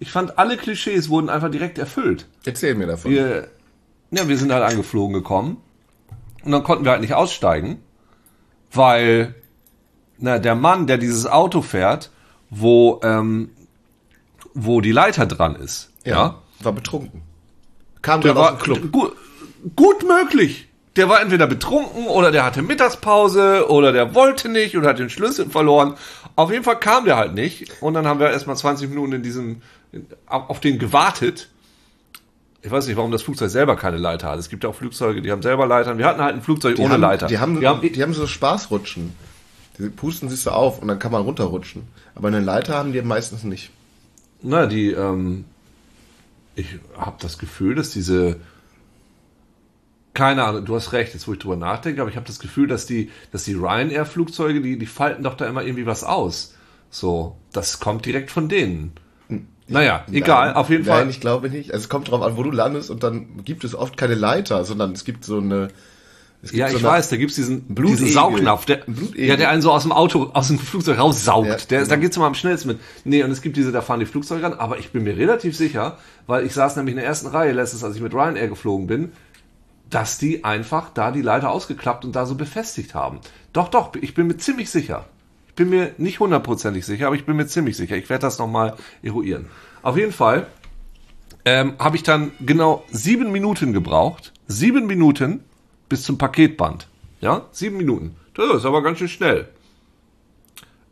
ich 0.00 0.10
fand, 0.10 0.38
alle 0.40 0.56
Klischees 0.56 1.08
wurden 1.08 1.28
einfach 1.28 1.52
direkt 1.52 1.78
erfüllt. 1.78 2.26
Erzähl 2.44 2.74
mir 2.74 2.88
davon. 2.88 3.12
Wir, 3.12 3.46
ja, 4.10 4.26
wir 4.26 4.36
sind 4.36 4.52
halt 4.52 4.64
angeflogen 4.64 5.14
gekommen. 5.14 5.58
Und 6.42 6.50
dann 6.50 6.64
konnten 6.64 6.84
wir 6.84 6.90
halt 6.90 7.00
nicht 7.00 7.14
aussteigen, 7.14 7.80
weil 8.72 9.36
na, 10.18 10.40
der 10.40 10.56
Mann, 10.56 10.88
der 10.88 10.98
dieses 10.98 11.26
Auto 11.26 11.62
fährt, 11.62 12.10
wo, 12.50 13.00
ähm, 13.04 13.50
wo 14.52 14.80
die 14.80 14.92
Leiter 14.92 15.26
dran 15.26 15.54
ist, 15.54 15.92
ja, 16.04 16.42
War 16.58 16.72
betrunken. 16.72 17.22
Kam 18.02 18.20
der 18.20 18.34
gerade 18.34 18.56
aus 18.56 18.58
dem 18.58 18.64
Club. 18.64 18.92
Gut, 18.92 19.12
gut 19.76 20.04
möglich. 20.08 20.68
Der 20.96 21.08
war 21.08 21.20
entweder 21.20 21.46
betrunken 21.46 22.06
oder 22.06 22.30
der 22.30 22.44
hatte 22.44 22.62
Mittagspause 22.62 23.68
oder 23.68 23.92
der 23.92 24.14
wollte 24.14 24.48
nicht 24.48 24.76
oder 24.76 24.90
hat 24.90 24.98
den 24.98 25.10
Schlüssel 25.10 25.50
verloren. 25.50 25.94
Auf 26.36 26.50
jeden 26.52 26.64
Fall 26.64 26.78
kam 26.78 27.04
der 27.04 27.16
halt 27.16 27.34
nicht. 27.34 27.82
Und 27.82 27.94
dann 27.94 28.06
haben 28.06 28.20
wir 28.20 28.30
erstmal 28.30 28.56
20 28.56 28.88
Minuten 28.88 29.12
in 29.12 29.22
diesem, 29.22 29.62
auf 30.26 30.60
den 30.60 30.78
gewartet. 30.78 31.48
Ich 32.62 32.70
weiß 32.70 32.86
nicht, 32.86 32.96
warum 32.96 33.10
das 33.10 33.22
Flugzeug 33.22 33.50
selber 33.50 33.76
keine 33.76 33.98
Leiter 33.98 34.30
hat. 34.30 34.38
Es 34.38 34.48
gibt 34.48 34.64
ja 34.64 34.70
auch 34.70 34.74
Flugzeuge, 34.74 35.20
die 35.20 35.30
haben 35.30 35.42
selber 35.42 35.66
Leitern. 35.66 35.98
Wir 35.98 36.06
hatten 36.06 36.22
halt 36.22 36.36
ein 36.36 36.42
Flugzeug 36.42 36.78
ohne 36.78 36.94
haben, 36.94 37.00
Leiter. 37.00 37.26
Die 37.26 37.38
haben, 37.38 37.60
wir 37.60 37.68
haben 37.68 37.80
die 37.82 38.02
haben 38.02 38.14
so 38.14 38.26
Spaßrutschen. 38.26 39.14
Die 39.78 39.88
pusten 39.88 40.28
sich 40.28 40.40
so 40.40 40.50
auf 40.50 40.80
und 40.80 40.88
dann 40.88 40.98
kann 40.98 41.12
man 41.12 41.22
runterrutschen. 41.22 41.82
Aber 42.14 42.28
eine 42.28 42.40
Leiter 42.40 42.74
haben 42.74 42.92
die 42.92 43.02
meistens 43.02 43.42
nicht. 43.42 43.70
Na, 44.42 44.66
die, 44.66 44.92
ähm, 44.92 45.44
ich 46.54 46.78
habe 46.96 47.16
das 47.20 47.38
Gefühl, 47.38 47.74
dass 47.74 47.90
diese, 47.90 48.36
keine 50.14 50.44
Ahnung, 50.44 50.64
du 50.64 50.74
hast 50.76 50.92
recht, 50.92 51.12
jetzt 51.12 51.26
wo 51.28 51.32
ich 51.32 51.38
drüber 51.40 51.56
nachdenke, 51.56 52.00
aber 52.00 52.08
ich 52.10 52.16
habe 52.16 52.26
das 52.26 52.38
Gefühl, 52.38 52.66
dass 52.68 52.86
die, 52.86 53.10
dass 53.32 53.44
die 53.44 53.54
Ryanair-Flugzeuge, 53.54 54.60
die, 54.60 54.78
die 54.78 54.86
falten 54.86 55.24
doch 55.24 55.34
da 55.34 55.46
immer 55.46 55.62
irgendwie 55.64 55.86
was 55.86 56.04
aus. 56.04 56.54
So, 56.88 57.36
das 57.52 57.80
kommt 57.80 58.06
direkt 58.06 58.30
von 58.30 58.48
denen. 58.48 58.92
Naja, 59.66 60.04
egal, 60.12 60.48
Nein, 60.48 60.56
auf 60.56 60.70
jeden 60.70 60.84
nein, 60.84 60.94
Fall. 61.04 61.10
ich 61.10 61.20
glaube 61.20 61.48
nicht. 61.50 61.72
Also 61.72 61.84
es 61.84 61.88
kommt 61.88 62.10
drauf 62.10 62.22
an, 62.22 62.36
wo 62.36 62.42
du 62.42 62.50
landest 62.50 62.90
und 62.90 63.02
dann 63.02 63.44
gibt 63.44 63.64
es 63.64 63.74
oft 63.74 63.96
keine 63.96 64.14
Leiter, 64.14 64.64
sondern 64.64 64.92
es 64.92 65.04
gibt 65.04 65.24
so 65.24 65.38
eine. 65.38 65.68
Es 66.42 66.50
gibt 66.50 66.60
Ja, 66.60 66.68
so 66.68 66.76
ich 66.76 66.84
eine, 66.84 66.92
weiß, 66.92 67.08
da 67.08 67.16
gibt's 67.16 67.34
diesen, 67.36 67.74
Blutegel. 67.74 68.04
diesen 68.04 68.12
Saugnapf, 68.12 68.66
der, 68.66 68.80
ja, 69.16 69.36
der 69.36 69.48
einen 69.48 69.62
so 69.62 69.72
aus 69.72 69.82
dem 69.82 69.92
Auto, 69.92 70.30
aus 70.34 70.48
dem 70.48 70.58
Flugzeug 70.58 70.98
raussaugt. 70.98 71.48
Ja, 71.48 71.56
der, 71.56 71.78
genau. 71.78 71.88
Da 71.88 71.96
geht's 71.96 72.16
immer 72.18 72.26
am 72.26 72.34
schnellsten 72.34 72.68
mit. 72.68 72.80
Nee, 73.04 73.22
und 73.22 73.30
es 73.30 73.40
gibt 73.40 73.56
diese, 73.56 73.72
da 73.72 73.80
fahren 73.80 74.00
die 74.00 74.06
Flugzeuge 74.06 74.42
ran, 74.42 74.52
aber 74.52 74.78
ich 74.78 74.90
bin 74.90 75.02
mir 75.04 75.16
relativ 75.16 75.56
sicher, 75.56 75.96
weil 76.26 76.44
ich 76.44 76.52
saß 76.52 76.76
nämlich 76.76 76.92
in 76.92 76.98
der 76.98 77.06
ersten 77.06 77.28
Reihe 77.28 77.52
letztens, 77.52 77.82
als 77.82 77.96
ich 77.96 78.02
mit 78.02 78.12
Ryanair 78.12 78.48
geflogen 78.48 78.86
bin, 78.86 79.12
dass 79.94 80.18
die 80.18 80.42
einfach 80.42 80.90
da 80.90 81.12
die 81.12 81.22
Leiter 81.22 81.52
ausgeklappt 81.52 82.04
und 82.04 82.16
da 82.16 82.26
so 82.26 82.34
befestigt 82.34 82.94
haben. 82.94 83.20
Doch, 83.52 83.68
doch, 83.68 83.94
ich 84.00 84.12
bin 84.14 84.26
mir 84.26 84.36
ziemlich 84.36 84.68
sicher. 84.68 85.04
Ich 85.46 85.54
bin 85.54 85.70
mir 85.70 85.94
nicht 85.98 86.18
hundertprozentig 86.18 86.84
sicher, 86.84 87.06
aber 87.06 87.14
ich 87.14 87.26
bin 87.26 87.36
mir 87.36 87.46
ziemlich 87.46 87.76
sicher. 87.76 87.96
Ich 87.96 88.10
werde 88.10 88.22
das 88.22 88.40
nochmal 88.40 88.74
eruieren. 89.02 89.46
Auf 89.82 89.96
jeden 89.96 90.10
Fall 90.10 90.48
ähm, 91.44 91.74
habe 91.78 91.94
ich 91.94 92.02
dann 92.02 92.32
genau 92.40 92.82
sieben 92.90 93.30
Minuten 93.30 93.72
gebraucht. 93.72 94.32
Sieben 94.48 94.86
Minuten 94.86 95.44
bis 95.88 96.02
zum 96.02 96.18
Paketband. 96.18 96.88
Ja, 97.20 97.46
sieben 97.52 97.76
Minuten. 97.76 98.16
Das 98.34 98.52
ist 98.52 98.64
aber 98.64 98.82
ganz 98.82 98.98
schön 98.98 99.08
schnell. 99.08 99.48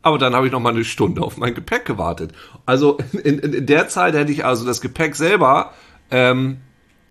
Aber 0.01 0.17
dann 0.17 0.33
habe 0.33 0.45
ich 0.45 0.53
noch 0.53 0.61
mal 0.61 0.69
eine 0.69 0.85
Stunde 0.85 1.23
auf 1.23 1.35
mein 1.35 1.53
Gepäck 1.53 1.83
gewartet. 1.83 2.31
Also 2.65 2.99
in, 3.11 3.39
in, 3.39 3.53
in 3.53 3.65
der 3.65 3.89
Zeit 3.89 4.13
hätte 4.13 4.31
ich 4.31 4.45
also 4.45 4.65
das 4.65 4.79
Gepäck 4.79 5.17
selber 5.17 5.73
ähm, 6.09 6.61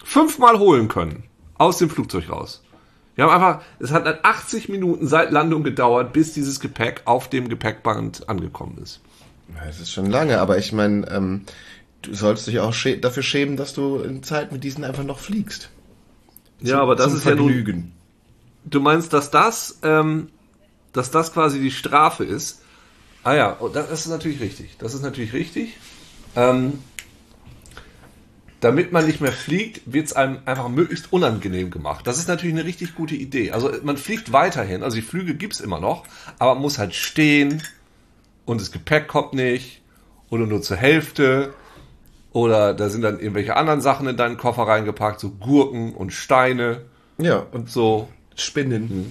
fünfmal 0.03 0.59
holen 0.59 0.89
können. 0.89 1.25
Aus 1.59 1.79
dem 1.79 1.91
Flugzeug 1.91 2.31
raus. 2.31 2.63
Wir 3.15 3.25
haben 3.25 3.35
einfach, 3.35 3.63
es 3.79 3.91
hat 3.93 4.07
dann 4.07 4.19
80 4.23 4.69
Minuten 4.69 5.07
seit 5.07 5.33
Landung 5.33 5.63
gedauert, 5.63 6.13
bis 6.13 6.33
dieses 6.33 6.61
Gepäck 6.61 7.03
auf 7.05 7.29
dem 7.29 7.49
Gepäckband 7.49 8.29
angekommen 8.29 8.79
ist. 8.83 9.01
Das 9.65 9.81
ist 9.81 9.93
schon 9.93 10.07
lange, 10.07 10.41
aber 10.41 10.57
ich 10.57 10.73
meine, 10.73 11.07
ähm, 11.11 11.43
du 12.01 12.15
sollst 12.15 12.47
dich 12.47 12.61
auch 12.61 12.73
schä 12.73 12.97
dafür 12.97 13.23
schämen, 13.23 13.57
dass 13.57 13.75
du 13.75 13.99
in 13.99 14.23
Zeit 14.23 14.51
mit 14.51 14.65
diesen 14.65 14.83
einfach 14.85 15.05
noch 15.05 15.19
fliegst. 15.19 15.71
Ja, 16.61 16.81
aber 16.81 16.97
das 16.97 17.09
Zum 17.09 17.17
ist 17.17 17.25
ja 17.25 17.35
nun, 17.35 17.49
Vergnügen. 17.49 17.93
Du 18.65 18.81
meinst, 18.81 19.13
dass 19.13 19.31
das, 19.31 19.79
ähm, 19.83 20.29
dass 20.93 21.11
das 21.11 21.33
quasi 21.33 21.61
die 21.61 21.71
Strafe 21.71 22.25
ist? 22.25 22.63
Ah 23.25 23.35
ja, 23.35 23.57
oh, 23.61 23.69
das 23.69 23.91
ist 23.91 24.07
natürlich 24.09 24.41
richtig. 24.41 24.77
Das 24.79 24.95
ist 24.95 25.03
natürlich 25.03 25.33
richtig. 25.33 25.77
Ähm, 26.35 26.79
damit 28.63 28.93
man 28.93 29.05
nicht 29.05 29.21
mehr 29.21 29.33
fliegt, 29.33 29.93
wird 29.93 30.07
es 30.07 30.13
einem 30.13 30.39
einfach 30.45 30.69
möglichst 30.69 31.13
unangenehm 31.13 31.71
gemacht. 31.71 32.07
Das 32.07 32.19
ist 32.19 32.29
natürlich 32.29 32.55
eine 32.55 32.65
richtig 32.65 32.95
gute 32.95 33.17
Idee. 33.17 33.51
Also 33.51 33.73
man 33.83 33.97
fliegt 33.97 34.33
weiterhin, 34.33 34.85
also 34.85 34.95
die 34.95 35.03
Flüge 35.03 35.35
gibt's 35.35 35.59
immer 35.59 35.81
noch, 35.81 36.05
aber 36.39 36.55
man 36.55 36.63
muss 36.63 36.79
halt 36.79 36.95
stehen 36.95 37.61
und 38.45 38.61
das 38.61 38.71
Gepäck 38.71 39.09
kommt 39.09 39.33
nicht 39.33 39.83
oder 40.31 40.47
nur 40.47 40.63
zur 40.63 40.77
Hälfte 40.77 41.55
oder 42.31 42.73
da 42.73 42.89
sind 42.89 43.03
dann 43.03 43.19
irgendwelche 43.19 43.57
anderen 43.57 43.81
Sachen 43.81 44.07
in 44.07 44.17
deinen 44.17 44.37
Koffer 44.37 44.63
reingepackt, 44.63 45.19
so 45.19 45.31
Gurken 45.31 45.93
und 45.93 46.13
Steine, 46.13 46.83
Ja, 47.19 47.45
und 47.51 47.69
so. 47.69 48.09
Spinnen. 48.37 49.11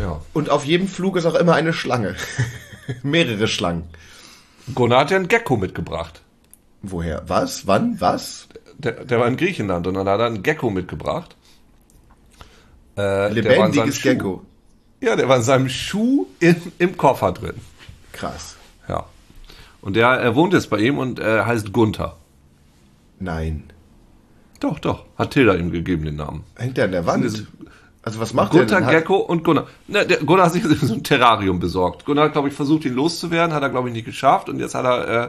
Ja. 0.00 0.20
Und 0.32 0.50
auf 0.50 0.64
jedem 0.64 0.88
Flug 0.88 1.16
ist 1.16 1.24
auch 1.24 1.36
immer 1.36 1.54
eine 1.54 1.72
Schlange. 1.72 2.16
Mehrere 3.04 3.46
Schlangen. 3.46 3.84
Gunnar 4.74 5.02
hat 5.02 5.12
ja 5.12 5.18
einen 5.18 5.28
Gecko 5.28 5.56
mitgebracht. 5.56 6.23
Woher? 6.90 7.22
Was? 7.28 7.66
Wann? 7.66 8.00
Was? 8.00 8.48
Der, 8.78 9.04
der 9.04 9.20
war 9.20 9.28
in 9.28 9.36
Griechenland 9.36 9.86
und 9.86 9.94
dann 9.94 10.08
hat 10.08 10.20
er 10.20 10.26
einen 10.26 10.42
Gecko 10.42 10.70
mitgebracht. 10.70 11.36
Äh, 12.96 13.00
der 13.02 13.30
Lebendiges. 13.30 14.02
Gecko. 14.02 14.42
Ja, 15.00 15.16
der 15.16 15.28
war 15.28 15.36
in 15.36 15.42
seinem 15.42 15.68
Schuh 15.68 16.26
in, 16.40 16.56
im 16.78 16.96
Koffer 16.96 17.32
drin. 17.32 17.54
Krass. 18.12 18.56
Ja. 18.88 19.04
Und 19.80 19.96
der 19.96 20.08
er 20.08 20.34
wohnt 20.34 20.52
jetzt 20.54 20.70
bei 20.70 20.78
ihm 20.78 20.98
und 20.98 21.18
äh, 21.18 21.42
heißt 21.44 21.72
Gunther. 21.72 22.16
Nein. 23.18 23.64
Doch, 24.60 24.78
doch. 24.78 25.04
Hat 25.18 25.32
Tilda 25.32 25.54
ihm 25.54 25.70
gegeben 25.70 26.04
den 26.04 26.16
Namen. 26.16 26.44
Hängt 26.56 26.76
der 26.76 26.86
an 26.86 26.92
der 26.92 27.06
Wand? 27.06 27.24
ist 27.24 27.46
Also 28.02 28.20
was 28.20 28.32
macht 28.32 28.54
der 28.54 28.60
Gunther, 28.60 28.76
denn? 28.76 28.86
Hat- 28.86 28.92
Gecko 28.92 29.16
und 29.16 29.44
Gunnar. 29.44 29.66
Ne, 29.88 30.06
der, 30.06 30.18
Gunnar 30.18 30.46
hat 30.46 30.52
sich 30.52 30.64
so 30.80 30.94
ein 30.94 31.02
Terrarium 31.04 31.60
besorgt. 31.60 32.04
Gunnar 32.06 32.26
hat, 32.26 32.32
glaube 32.32 32.48
ich, 32.48 32.54
versucht, 32.54 32.84
ihn 32.84 32.94
loszuwerden, 32.94 33.54
hat 33.54 33.62
er, 33.62 33.70
glaube 33.70 33.88
ich, 33.88 33.94
nicht 33.94 34.06
geschafft. 34.06 34.48
Und 34.48 34.58
jetzt 34.60 34.74
hat 34.74 34.84
er, 34.84 35.24
äh, 35.24 35.28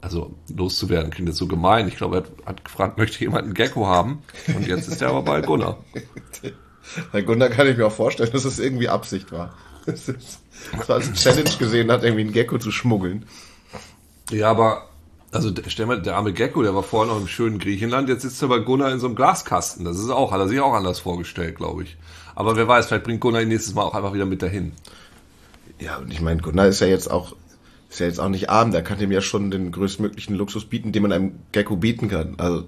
also 0.00 0.34
loszuwerden 0.54 1.10
klingt 1.10 1.28
jetzt 1.28 1.38
so 1.38 1.46
gemein. 1.46 1.88
Ich 1.88 1.96
glaube, 1.96 2.16
er 2.18 2.46
hat, 2.46 2.64
gefragt, 2.64 2.98
möchte 2.98 3.18
jemand 3.20 3.44
einen 3.44 3.54
Gecko 3.54 3.86
haben? 3.86 4.22
Und 4.54 4.66
jetzt 4.66 4.88
ist 4.88 5.02
er 5.02 5.08
aber 5.10 5.22
bei 5.22 5.40
Gunnar. 5.40 5.78
Bei 7.12 7.20
Gunnar 7.20 7.48
kann 7.48 7.66
ich 7.66 7.76
mir 7.76 7.84
auch 7.86 7.92
vorstellen, 7.92 8.30
dass 8.32 8.44
es 8.44 8.60
irgendwie 8.60 8.88
Absicht 8.88 9.32
war. 9.32 9.54
Das 9.86 10.08
ist- 10.08 10.40
das 10.76 10.88
war 10.88 10.96
als 10.96 11.12
Challenge 11.14 11.50
gesehen 11.58 11.90
hat, 11.92 12.02
irgendwie 12.02 12.22
einen 12.22 12.32
Gecko 12.32 12.58
zu 12.58 12.70
schmuggeln. 12.72 13.26
Ja, 14.30 14.50
aber, 14.50 14.88
also 15.32 15.50
der- 15.50 15.68
stell 15.70 15.86
mal, 15.86 16.00
der 16.02 16.16
arme 16.16 16.32
Gecko, 16.32 16.62
der 16.62 16.74
war 16.74 16.82
vorher 16.82 17.12
noch 17.12 17.20
im 17.20 17.28
schönen 17.28 17.58
Griechenland, 17.58 18.08
jetzt 18.08 18.22
sitzt 18.22 18.40
er 18.42 18.48
bei 18.48 18.58
Gunnar 18.60 18.90
in 18.92 18.98
so 19.00 19.06
einem 19.06 19.14
Glaskasten. 19.16 19.84
Das 19.84 19.98
ist 19.98 20.10
auch, 20.10 20.32
hat 20.32 20.40
er 20.40 20.48
sich 20.48 20.58
auch 20.60 20.72
anders 20.74 20.98
vorgestellt, 21.00 21.56
glaube 21.56 21.82
ich. 21.84 21.96
Aber 22.34 22.56
wer 22.56 22.66
weiß, 22.68 22.86
vielleicht 22.86 23.04
bringt 23.04 23.20
Gunnar 23.20 23.42
ihn 23.42 23.48
nächstes 23.48 23.74
Mal 23.74 23.82
auch 23.82 23.94
einfach 23.94 24.12
wieder 24.14 24.26
mit 24.26 24.42
dahin. 24.42 24.72
Ja, 25.78 25.98
und 25.98 26.12
ich 26.12 26.20
meine, 26.20 26.40
Gunnar 26.40 26.66
ist 26.68 26.80
ja 26.80 26.86
jetzt 26.86 27.10
auch, 27.10 27.34
ist 27.88 28.00
ja 28.00 28.06
jetzt 28.06 28.20
auch 28.20 28.28
nicht 28.28 28.50
arm, 28.50 28.72
der 28.72 28.82
kann 28.82 28.98
dem 28.98 29.12
ja 29.12 29.20
schon 29.20 29.50
den 29.50 29.70
größtmöglichen 29.72 30.34
Luxus 30.36 30.64
bieten, 30.64 30.92
den 30.92 31.02
man 31.02 31.12
einem 31.12 31.32
Gecko 31.52 31.76
bieten 31.76 32.08
kann. 32.08 32.34
Also 32.38 32.56
Also 32.56 32.66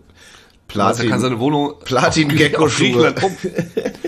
Platin, 0.68 1.10
kann 1.10 1.20
seine 1.20 1.38
Wohnung 1.40 1.74
Platin-Gecko-Schuhe. 1.84 3.08
auf 3.22 3.22
Griechenland 3.40 4.04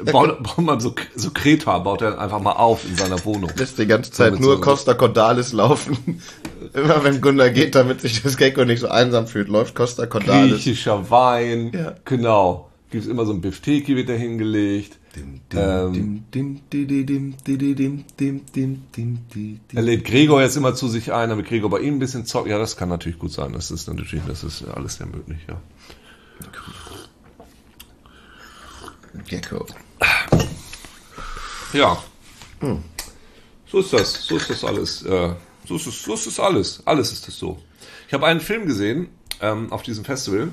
um. 0.00 0.04
baut, 0.12 0.42
baut 0.42 0.58
man 0.58 0.80
so, 0.80 0.94
so 1.14 1.30
Kreta, 1.30 1.78
baut 1.78 2.02
er 2.02 2.18
einfach 2.18 2.40
mal 2.40 2.52
auf 2.52 2.84
in 2.88 2.96
seiner 2.96 3.24
Wohnung. 3.24 3.50
lässt 3.56 3.78
die 3.78 3.86
ganze 3.86 4.10
Zeit 4.10 4.38
nur 4.40 4.56
so- 4.56 4.60
Costa 4.60 4.94
Cordalis 4.94 5.52
laufen. 5.52 6.20
Immer 6.74 7.04
wenn 7.04 7.20
Gunnar 7.20 7.50
geht, 7.50 7.74
damit 7.74 8.00
sich 8.00 8.22
das 8.22 8.36
Gecko 8.36 8.64
nicht 8.64 8.80
so 8.80 8.88
einsam 8.88 9.26
fühlt, 9.28 9.48
läuft 9.48 9.74
Costa 9.74 10.06
Cordalis. 10.06 10.54
Griechischer 10.64 11.10
Wein, 11.10 11.70
Ja. 11.72 11.94
genau. 12.04 12.70
Gibt's 12.90 13.06
immer 13.08 13.24
so 13.26 13.32
ein 13.32 13.40
Bifteki 13.40 13.96
wird 13.96 14.08
da 14.08 14.12
hingelegt. 14.12 14.98
Er 19.72 19.82
lädt 19.82 20.04
Gregor 20.04 20.42
jetzt 20.42 20.56
immer 20.56 20.74
zu 20.74 20.88
sich 20.88 21.12
ein, 21.12 21.28
damit 21.30 21.46
Gregor 21.46 21.70
bei 21.70 21.80
ihm 21.80 21.96
ein 21.96 21.98
bisschen 21.98 22.26
zockt. 22.26 22.48
Ja, 22.48 22.58
das 22.58 22.76
kann 22.76 22.88
natürlich 22.88 23.18
gut 23.18 23.32
sein. 23.32 23.52
Das 23.52 23.70
ist 23.70 23.86
natürlich, 23.86 24.22
das 24.26 24.44
ist 24.44 24.64
alles 24.64 24.96
sehr 24.96 25.06
möglich, 25.06 25.38
ja. 25.48 25.60
Gecko. 29.28 29.66
Ja. 31.72 32.02
Hm. 32.60 32.82
So 33.66 33.80
ist 33.80 33.92
das. 33.92 34.26
So 34.26 34.36
ist 34.36 34.50
das 34.50 34.64
alles. 34.64 35.02
Äh, 35.02 35.34
so 35.66 35.76
ist, 35.76 35.86
es, 35.86 36.02
so 36.02 36.14
ist 36.14 36.26
das 36.26 36.40
alles. 36.40 36.82
Alles 36.84 37.12
ist 37.12 37.26
das 37.26 37.36
so. 37.36 37.58
Ich 38.06 38.14
habe 38.14 38.26
einen 38.26 38.40
Film 38.40 38.66
gesehen 38.66 39.08
ähm, 39.40 39.72
auf 39.72 39.82
diesem 39.82 40.04
Festival. 40.04 40.52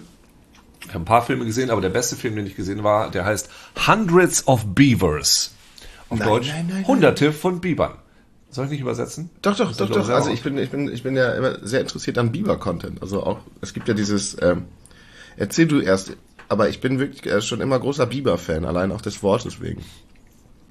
Ich 0.84 0.90
habe 0.90 1.00
ein 1.00 1.06
paar 1.06 1.22
Filme 1.22 1.46
gesehen, 1.46 1.70
aber 1.70 1.82
der 1.82 1.90
beste 1.90 2.16
Film, 2.16 2.36
den 2.36 2.46
ich 2.46 2.56
gesehen 2.56 2.84
war, 2.84 3.12
der 3.12 3.26
heißt 3.26 3.50
Hundreds 3.88 4.48
of 4.48 4.66
Beavers. 4.66 5.54
Auf 6.10 6.20
Nein, 6.20 6.28
Deutsch 6.28 6.50
nein, 6.50 6.70
nein. 6.70 6.88
Hunderte 6.88 7.32
von 7.32 7.62
Bibern. 7.62 7.94
Soll 8.50 8.66
ich 8.66 8.72
nicht 8.72 8.82
übersetzen? 8.82 9.30
Doch, 9.42 9.56
doch, 9.56 9.74
doch, 9.74 9.90
doch. 9.90 10.10
Also 10.10 10.30
ich 10.30 10.44
bin, 10.44 10.58
ich 10.58 10.70
bin, 10.70 10.92
ich 10.92 11.04
bin 11.04 11.16
ja 11.16 11.32
immer 11.34 11.66
sehr 11.66 11.80
interessiert 11.80 12.18
an 12.18 12.34
Biber-Content. 12.34 13.02
Also 13.02 13.24
auch, 13.24 13.40
es 13.62 13.74
gibt 13.74 13.88
ja 13.88 13.94
dieses, 13.94 14.36
ähm, 14.42 14.66
erzähl 15.38 15.68
du 15.68 15.80
erst, 15.80 16.18
aber 16.50 16.68
ich 16.68 16.82
bin 16.82 17.00
wirklich 17.00 17.26
äh, 17.32 17.42
schon 17.42 17.62
immer 17.62 17.80
großer 17.80 18.08
Biber-Fan, 18.08 18.66
allein 18.66 18.92
auch 18.92 19.00
des 19.00 19.24
Wortes 19.24 19.62
wegen. 19.62 19.82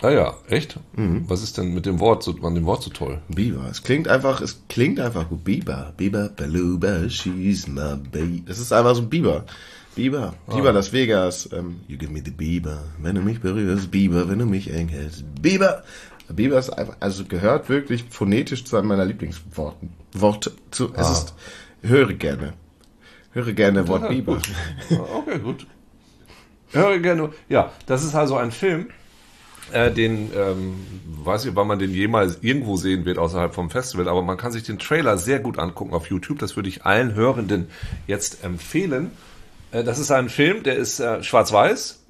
Ah 0.03 0.11
ja, 0.11 0.35
echt? 0.49 0.79
Mhm. 0.95 1.25
Was 1.29 1.43
ist 1.43 1.57
denn 1.59 1.73
mit 1.73 1.87
dem 1.87 2.01
Wort 2.01 2.23
so, 2.23 2.35
an 2.43 2.55
dem 2.55 2.67
Wort 2.67 2.83
so 2.83 2.91
toll? 2.91 3.21
Biber. 3.29 3.67
Es 3.71 3.83
klingt 3.83 4.09
einfach, 4.09 4.41
es 4.41 4.63
klingt 4.69 4.99
einfach 5.01 5.29
gut. 5.29 5.45
Biber, 5.45 5.93
Biber, 5.97 6.29
Beluba, 6.29 7.09
she's 7.09 7.67
my 7.67 7.97
baby. 8.11 8.43
Es 8.47 8.59
ist 8.59 8.73
einfach 8.73 8.95
so 8.95 9.03
ein 9.03 9.11
Biber. 9.11 9.45
Biber, 10.01 10.35
Biber 10.47 10.73
Las 10.73 10.95
Vegas. 10.95 11.51
Ähm, 11.53 11.81
you 11.87 11.99
give 11.99 12.11
me 12.11 12.23
the 12.25 12.31
Biber, 12.31 12.85
wenn 13.03 13.17
du 13.17 13.21
mich 13.21 13.41
berührst. 13.41 13.91
Biber, 13.91 14.31
wenn 14.31 14.39
du 14.39 14.47
mich 14.47 14.73
eng 14.73 14.89
hältst. 14.89 15.25
Biber. 15.43 15.85
Biber 16.31 16.59
ist 16.59 16.71
einfach, 16.71 16.97
also 17.01 17.25
gehört 17.27 17.69
wirklich 17.69 18.05
phonetisch 18.09 18.65
zu 18.65 18.79
einem 18.79 18.89
meiner 18.89 19.05
Lieblingsworten. 19.05 19.91
Wort 20.15 20.53
zu, 20.71 20.95
es 20.95 21.11
ist, 21.11 21.35
höre 21.83 22.15
gerne. 22.15 22.55
Höre 23.33 23.53
gerne 23.53 23.87
Wort 23.89 24.09
Biber. 24.09 24.37
Gut. 24.37 24.51
Okay, 24.89 25.39
gut. 25.39 25.67
Höre 26.71 26.99
gerne. 27.01 27.31
Ja, 27.51 27.71
das 27.85 28.03
ist 28.03 28.15
also 28.15 28.37
ein 28.37 28.53
Film, 28.53 28.87
äh, 29.73 29.91
den, 29.91 30.31
ähm, 30.35 30.77
weiß 31.05 31.45
ich, 31.45 31.57
wann 31.57 31.67
man 31.67 31.79
den 31.79 31.91
jemals 31.91 32.39
irgendwo 32.41 32.77
sehen 32.77 33.05
wird 33.05 33.19
außerhalb 33.19 33.55
vom 33.55 33.69
Festival, 33.69 34.09
aber 34.09 34.23
man 34.23 34.39
kann 34.39 34.53
sich 34.53 34.63
den 34.63 34.79
Trailer 34.79 35.19
sehr 35.19 35.41
gut 35.41 35.59
angucken 35.59 35.93
auf 35.93 36.09
YouTube. 36.09 36.39
Das 36.39 36.57
würde 36.57 36.71
ich 36.71 36.87
allen 36.87 37.15
Hörenden 37.15 37.69
jetzt 38.07 38.43
empfehlen. 38.45 39.11
Äh, 39.73 39.85
das 39.85 39.99
ist 39.99 40.11
ein 40.11 40.29
Film, 40.29 40.63
der 40.63 40.77
ist 40.77 41.01
äh, 41.01 41.23
schwarz-weiß, 41.23 42.01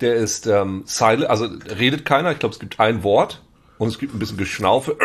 der 0.00 0.14
ist 0.14 0.46
ähm, 0.46 0.82
silent, 0.86 1.28
also 1.30 1.44
redet 1.44 2.04
keiner. 2.04 2.32
Ich 2.32 2.38
glaube, 2.38 2.54
es 2.54 2.60
gibt 2.60 2.80
ein 2.80 3.02
Wort 3.02 3.42
und 3.78 3.88
es 3.88 3.98
gibt 3.98 4.14
ein 4.14 4.18
bisschen 4.18 4.38
Geschnaufe. 4.38 4.96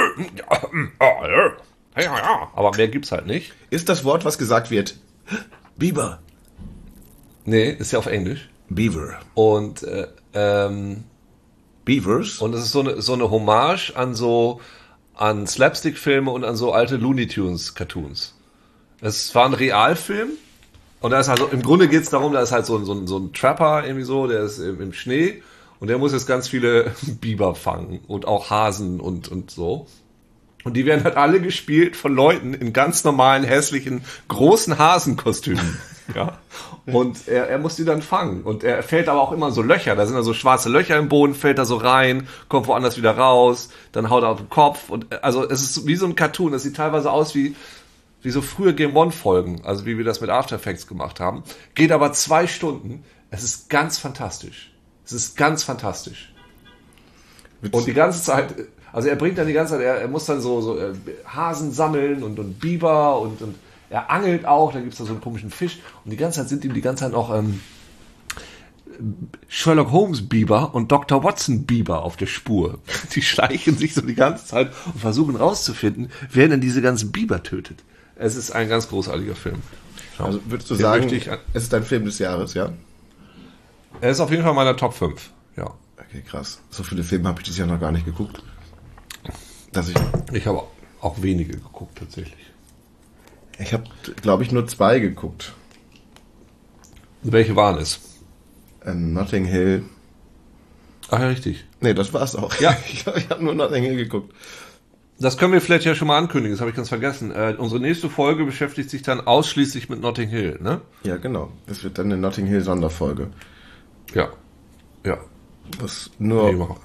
Aber 2.56 2.76
mehr 2.76 2.88
gibt's 2.88 3.12
halt 3.12 3.26
nicht. 3.26 3.54
Ist 3.70 3.90
das 3.90 4.04
Wort, 4.04 4.26
was 4.26 4.38
gesagt 4.38 4.72
wird? 4.72 4.98
Biber. 5.78 6.20
Nee, 7.46 7.70
ist 7.70 7.92
ja 7.92 8.00
auf 8.00 8.08
Englisch. 8.08 8.50
Beaver. 8.70 9.20
Und 9.36 9.84
äh, 9.84 10.08
ähm, 10.34 11.04
Beavers? 11.86 12.40
Und 12.40 12.54
es 12.54 12.64
ist 12.64 12.72
so 12.72 12.80
eine, 12.80 13.02
so 13.02 13.14
eine 13.14 13.30
Hommage 13.30 13.94
an 13.96 14.16
so 14.16 14.60
an 15.14 15.48
Slapstick-Filme 15.48 16.30
und 16.30 16.44
an 16.44 16.56
so 16.56 16.74
alte 16.74 16.98
Looney 16.98 17.28
Tunes-Cartoons. 17.28 18.36
Es 19.02 19.34
war 19.34 19.46
ein 19.46 19.54
Realfilm 19.54 20.32
und 21.06 21.12
da 21.12 21.20
ist 21.20 21.30
also 21.30 21.46
im 21.46 21.62
Grunde 21.62 21.88
geht 21.88 22.02
es 22.02 22.10
darum, 22.10 22.34
da 22.34 22.42
ist 22.42 22.52
halt 22.52 22.66
so 22.66 22.76
ein, 22.76 22.84
so, 22.84 22.94
ein, 22.94 23.06
so 23.06 23.20
ein 23.20 23.32
Trapper 23.32 23.86
irgendwie 23.86 24.04
so, 24.04 24.26
der 24.26 24.40
ist 24.40 24.58
im, 24.58 24.82
im 24.82 24.92
Schnee 24.92 25.44
und 25.80 25.88
der 25.88 26.00
muss 26.00 26.14
jetzt 26.14 26.26
ganz 26.26 26.48
viele 26.48 26.94
Biber 27.22 27.54
fangen 27.54 28.00
und 28.08 28.28
auch 28.28 28.50
Hasen 28.50 29.00
und, 29.00 29.28
und 29.28 29.52
so. 29.52 29.86
Und 30.64 30.74
die 30.74 30.88
werden 30.88 31.04
halt 31.04 31.16
alle 31.16 31.40
gespielt 31.42 31.96
von 31.96 32.16
Leuten 32.16 32.56
in 32.56 32.74
ganz 32.74 33.04
normalen, 33.04 33.44
hässlichen, 33.44 34.04
großen 34.30 34.80
Hasenkostümen. 34.80 35.78
Ja. 36.14 36.38
Und 36.86 37.28
er, 37.28 37.50
er 37.50 37.58
muss 37.58 37.78
die 37.78 37.84
dann 37.84 38.04
fangen. 38.04 38.44
Und 38.44 38.64
er 38.64 38.84
fällt 38.84 39.10
aber 39.10 39.20
auch 39.20 39.32
immer 39.32 39.50
so 39.50 39.64
Löcher. 39.64 39.96
Da 39.96 40.06
sind 40.06 40.16
da 40.16 40.22
so 40.22 40.36
schwarze 40.36 40.70
Löcher 40.70 41.00
im 41.00 41.10
Boden, 41.10 41.34
fällt 41.34 41.58
da 41.58 41.66
so 41.66 41.78
rein, 41.78 42.28
kommt 42.48 42.68
woanders 42.68 42.96
wieder 42.96 43.18
raus, 43.18 43.70
dann 43.92 44.12
haut 44.12 44.22
er 44.22 44.30
auf 44.30 44.38
den 44.38 44.52
Kopf. 44.52 44.92
Und 44.92 45.12
äh, 45.12 45.18
also 45.24 45.44
es 45.50 45.64
ist 45.64 45.88
wie 45.88 45.96
so 45.96 46.06
ein 46.06 46.16
Cartoon. 46.16 46.54
Es 46.54 46.62
sieht 46.62 46.76
teilweise 46.76 47.10
aus 47.10 47.34
wie, 47.34 47.56
wie 48.26 48.32
so 48.32 48.42
frühe 48.42 48.74
Game 48.74 48.96
One-Folgen, 48.96 49.62
also 49.64 49.86
wie 49.86 49.98
wir 49.98 50.04
das 50.04 50.20
mit 50.20 50.32
After 50.32 50.56
Effects 50.56 50.88
gemacht 50.88 51.20
haben. 51.20 51.44
Geht 51.76 51.92
aber 51.92 52.12
zwei 52.14 52.48
Stunden. 52.48 53.04
Es 53.30 53.44
ist 53.44 53.70
ganz 53.70 54.00
fantastisch. 54.00 54.74
Es 55.06 55.14
ist 55.14 55.38
ganz 55.38 55.64
fantastisch. 55.64 56.34
Und 57.72 57.86
die 57.86 57.94
ganze 57.94 58.22
Zeit, 58.22 58.56
also 58.92 59.08
er 59.08 59.16
bringt 59.16 59.38
dann 59.38 59.48
die 59.48 59.54
ganze 59.54 59.74
Zeit, 59.74 59.82
er, 59.82 60.02
er 60.02 60.08
muss 60.08 60.26
dann 60.26 60.42
so, 60.42 60.60
so 60.62 60.78
äh, 60.78 60.94
Hasen 61.26 61.72
sammeln 61.72 62.24
und, 62.24 62.40
und 62.40 62.60
Biber 62.60 63.20
und, 63.20 63.42
und 63.42 63.56
er 63.90 64.10
angelt 64.10 64.46
auch, 64.46 64.74
da 64.74 64.80
gibt's 64.80 64.98
da 64.98 65.06
so 65.06 65.12
einen 65.12 65.22
komischen 65.22 65.52
Fisch 65.52 65.80
und 66.04 66.12
die 66.12 66.18
ganze 66.18 66.40
Zeit 66.40 66.50
sind 66.50 66.66
ihm 66.66 66.74
die 66.74 66.82
ganze 66.82 67.04
Zeit 67.04 67.14
auch 67.14 67.34
ähm, 67.34 67.62
Sherlock 69.48 69.92
Holmes 69.92 70.28
Biber 70.28 70.74
und 70.74 70.92
Dr. 70.92 71.24
Watson 71.24 71.66
Biber 71.66 72.04
auf 72.04 72.18
der 72.18 72.28
Spur. 72.28 72.80
Die 73.14 73.22
schleichen 73.22 73.78
sich 73.78 73.94
so 73.94 74.02
die 74.02 74.16
ganze 74.16 74.46
Zeit 74.46 74.72
und 74.86 75.00
versuchen 75.00 75.36
rauszufinden, 75.36 76.10
wer 76.32 76.48
denn 76.48 76.62
diese 76.62 76.82
ganzen 76.82 77.12
Biber 77.12 77.44
tötet. 77.44 77.84
Es 78.16 78.36
ist 78.36 78.52
ein 78.52 78.70
ganz 78.70 78.88
großartiger 78.88 79.36
Film. 79.36 79.62
Also 80.18 80.40
würdest 80.46 80.70
du 80.70 80.76
Den 80.76 80.82
sagen, 80.82 81.10
ich 81.14 81.30
es 81.54 81.64
ist 81.64 81.74
ein 81.74 81.84
Film 81.84 82.06
des 82.06 82.20
Jahres, 82.20 82.54
ja? 82.54 82.72
Er 84.02 84.12
ist 84.12 84.20
auf 84.20 84.32
jeden 84.32 84.44
Fall 84.44 84.52
in 84.52 84.56
meiner 84.56 84.78
Top 84.78 84.94
5. 84.94 85.30
Ja. 85.58 85.74
Okay, 85.98 86.24
krass. 86.26 86.60
So 86.70 86.84
viele 86.84 87.04
Filme 87.04 87.28
habe 87.28 87.40
ich 87.40 87.46
dieses 87.46 87.58
Jahr 87.60 87.68
noch 87.68 87.80
gar 87.80 87.92
nicht 87.92 88.06
geguckt. 88.06 88.42
Dass 89.72 89.90
ich, 89.90 89.96
Ich 90.32 90.48
habe 90.48 90.64
auch 91.02 91.22
wenige 91.22 91.54
geguckt 91.54 91.98
tatsächlich. 91.98 92.52
ich 93.60 93.74
habe, 93.74 93.84
glaube 94.22 94.44
ich, 94.44 94.52
nur 94.52 94.68
zwei 94.68 95.00
geguckt. 95.00 95.54
Welche 97.24 97.56
waren 97.56 97.78
es? 97.80 98.00
Ähm, 98.86 99.14
Notting 99.14 99.46
Hill. 99.46 99.84
Ach 101.10 101.20
ja, 101.20 101.28
richtig. 101.28 101.66
Nee, 101.82 101.94
das 101.94 102.14
war's 102.14 102.36
auch. 102.36 102.58
Ja. 102.60 102.78
ich, 102.88 103.06
ich 103.08 103.30
habe 103.30 103.44
nur 103.44 103.56
Notting 103.56 103.84
Hill 103.84 103.98
geguckt. 103.98 104.34
Das 105.18 105.38
können 105.38 105.54
wir 105.54 105.62
vielleicht 105.62 105.86
ja 105.86 105.96
schon 105.96 106.10
mal 106.10 106.18
ankündigen, 106.18 106.54
das 106.54 106.60
habe 106.60 106.72
ich 106.72 106.76
ganz 106.76 106.90
vergessen. 106.90 107.32
Äh, 107.32 107.56
unsere 107.58 107.80
nächste 107.80 108.10
Folge 108.10 108.44
beschäftigt 108.44 108.90
sich 108.90 109.02
dann 109.02 109.22
ausschließlich 109.22 109.88
mit 109.88 110.02
Notting 110.02 110.28
Hill, 110.28 110.60
ne? 110.62 110.82
Ja, 111.04 111.16
genau. 111.16 111.52
Das 111.68 111.84
wird 111.84 111.98
dann 111.98 112.08
eine 112.08 112.18
Notting 112.18 112.46
Hill 112.48 112.62
Sonderfolge. 112.62 113.30
Ja. 114.14 114.30
Ja. 115.06 115.20
Nee, 116.20 116.52
nur 116.54 116.78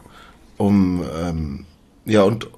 um, 0.56 1.04
ähm, 1.18 1.66
ja, 2.04 2.22
und 2.22 2.48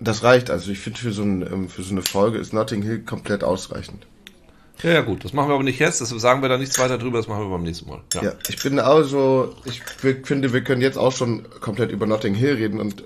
das 0.00 0.22
reicht. 0.22 0.50
Also 0.50 0.70
ich 0.70 0.80
finde, 0.80 0.98
für, 0.98 1.12
so 1.12 1.22
ein, 1.22 1.42
ähm, 1.42 1.68
für 1.68 1.82
so 1.82 1.92
eine 1.92 2.02
Folge 2.02 2.38
ist 2.38 2.52
Notting 2.52 2.82
Hill 2.82 3.00
komplett 3.00 3.44
ausreichend. 3.44 4.06
Ja, 4.82 4.90
ja, 4.90 5.00
gut. 5.00 5.24
Das 5.24 5.32
machen 5.32 5.48
wir 5.48 5.54
aber 5.54 5.62
nicht 5.62 5.78
jetzt, 5.78 6.00
das 6.00 6.08
sagen 6.10 6.42
wir 6.42 6.48
da 6.48 6.58
nichts 6.58 6.78
weiter 6.78 6.98
drüber, 6.98 7.18
das 7.18 7.28
machen 7.28 7.44
wir 7.44 7.50
beim 7.50 7.62
nächsten 7.62 7.88
Mal. 7.88 8.00
Ja. 8.14 8.22
Ja, 8.22 8.32
ich 8.48 8.62
bin 8.62 8.78
also, 8.78 9.54
ich 9.64 9.82
finde, 10.24 10.52
wir 10.52 10.64
können 10.64 10.82
jetzt 10.82 10.98
auch 10.98 11.12
schon 11.12 11.46
komplett 11.60 11.92
über 11.92 12.06
Notting 12.06 12.34
Hill 12.34 12.54
reden 12.54 12.80
und 12.80 13.04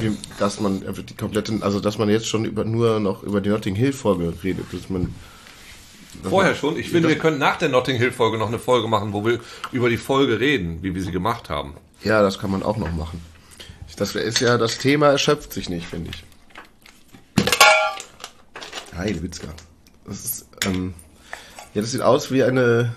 wie, 0.00 0.16
dass 0.38 0.60
man 0.60 0.86
einfach 0.86 1.02
die 1.02 1.14
komplette, 1.14 1.58
also 1.60 1.80
dass 1.80 1.98
man 1.98 2.08
jetzt 2.08 2.28
schon 2.28 2.44
über 2.44 2.64
nur 2.64 3.00
noch 3.00 3.22
über 3.22 3.40
die 3.40 3.48
Notting 3.48 3.74
Hill 3.74 3.92
Folge 3.92 4.32
redet, 4.42 4.66
dass 4.72 4.88
man 4.90 5.14
Vorher 6.22 6.54
schon. 6.54 6.76
Ich 6.78 6.90
finde, 6.90 7.08
wir 7.08 7.18
können 7.18 7.38
nach 7.38 7.56
der 7.56 7.68
Notting 7.68 7.96
Hill 7.96 8.10
Folge 8.10 8.38
noch 8.38 8.48
eine 8.48 8.58
Folge 8.58 8.88
machen, 8.88 9.12
wo 9.12 9.24
wir 9.24 9.40
über 9.72 9.88
die 9.88 9.96
Folge 9.96 10.40
reden, 10.40 10.82
wie 10.82 10.94
wir 10.94 11.02
sie 11.02 11.12
gemacht 11.12 11.48
haben. 11.48 11.74
Ja, 12.02 12.22
das 12.22 12.38
kann 12.38 12.50
man 12.50 12.62
auch 12.62 12.76
noch 12.76 12.90
machen. 12.92 13.20
Das 13.96 14.14
ist 14.14 14.40
ja, 14.40 14.58
das 14.58 14.78
Thema 14.78 15.08
erschöpft 15.08 15.52
sich 15.52 15.68
nicht, 15.68 15.86
finde 15.86 16.10
ich. 16.10 17.44
Heide 18.96 19.22
Witzka. 19.22 19.48
Das 20.06 20.24
ist, 20.24 20.46
ähm, 20.66 20.94
ja, 21.74 21.80
das 21.80 21.92
sieht 21.92 22.02
aus 22.02 22.30
wie 22.30 22.42
eine, 22.42 22.94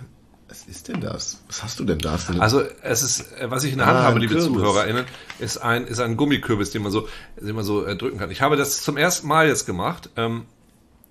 was 0.48 0.64
ist 0.66 0.88
denn 0.88 1.00
das? 1.02 1.42
Was 1.48 1.64
hast 1.64 1.80
du 1.80 1.86
denn 1.86 2.00
da? 2.00 2.18
Also 2.40 2.62
es 2.82 3.04
ist, 3.04 3.32
äh, 3.40 3.50
was 3.50 3.64
ich 3.64 3.72
in 3.72 3.78
der 3.78 3.88
Hand 3.88 4.00
Ah, 4.00 4.04
habe, 4.04 4.20
liebe 4.20 4.34
Kürbis. 4.34 4.52
ZuhörerInnen, 4.52 5.06
ist 5.40 5.58
ein, 5.58 5.86
ist 5.88 6.00
ein 6.00 6.18
Gummikürbis, 6.18 6.72
den 6.72 6.84
man 6.84 6.92
so, 6.92 7.08
den 7.40 7.56
man 7.56 7.64
so 7.64 7.86
äh, 7.86 7.96
drücken 7.96 8.18
kann. 8.20 8.32
Ich 8.32 8.42
habe 8.42 8.58
das 8.58 8.82
zum 8.82 8.98
ersten 8.98 9.28
Mal 9.28 9.48
jetzt 9.48 9.66
gemacht. 9.66 10.10
Ähm, 10.18 10.46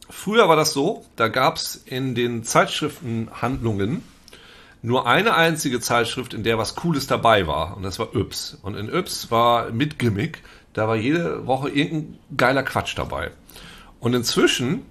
früher 0.09 0.49
war 0.49 0.57
das 0.57 0.73
so, 0.73 1.05
da 1.17 1.29
gab 1.29 1.57
es 1.57 1.77
in 1.85 2.15
den 2.15 2.45
Zeitschriftenhandlungen 2.45 4.03
nur 4.83 5.07
eine 5.07 5.35
einzige 5.35 5.81
Zeitschrift, 5.81 6.33
in 6.35 6.43
der 6.43 6.57
was 6.59 6.75
Cooles 6.75 7.07
dabei 7.07 7.47
war. 7.47 7.77
Und 7.77 7.83
das 7.83 7.99
war 7.99 8.15
Yps. 8.15 8.59
Und 8.63 8.77
in 8.77 8.89
Yps 8.89 9.31
war 9.31 9.71
mit 9.71 9.99
Gimmick, 9.99 10.43
da 10.73 10.89
war 10.89 10.97
jede 10.97 11.47
Woche 11.47 11.69
irgendein 11.69 12.19
geiler 12.37 12.63
Quatsch 12.63 12.97
dabei. 12.97 13.31
Und 14.01 14.15
inzwischen, 14.15 14.83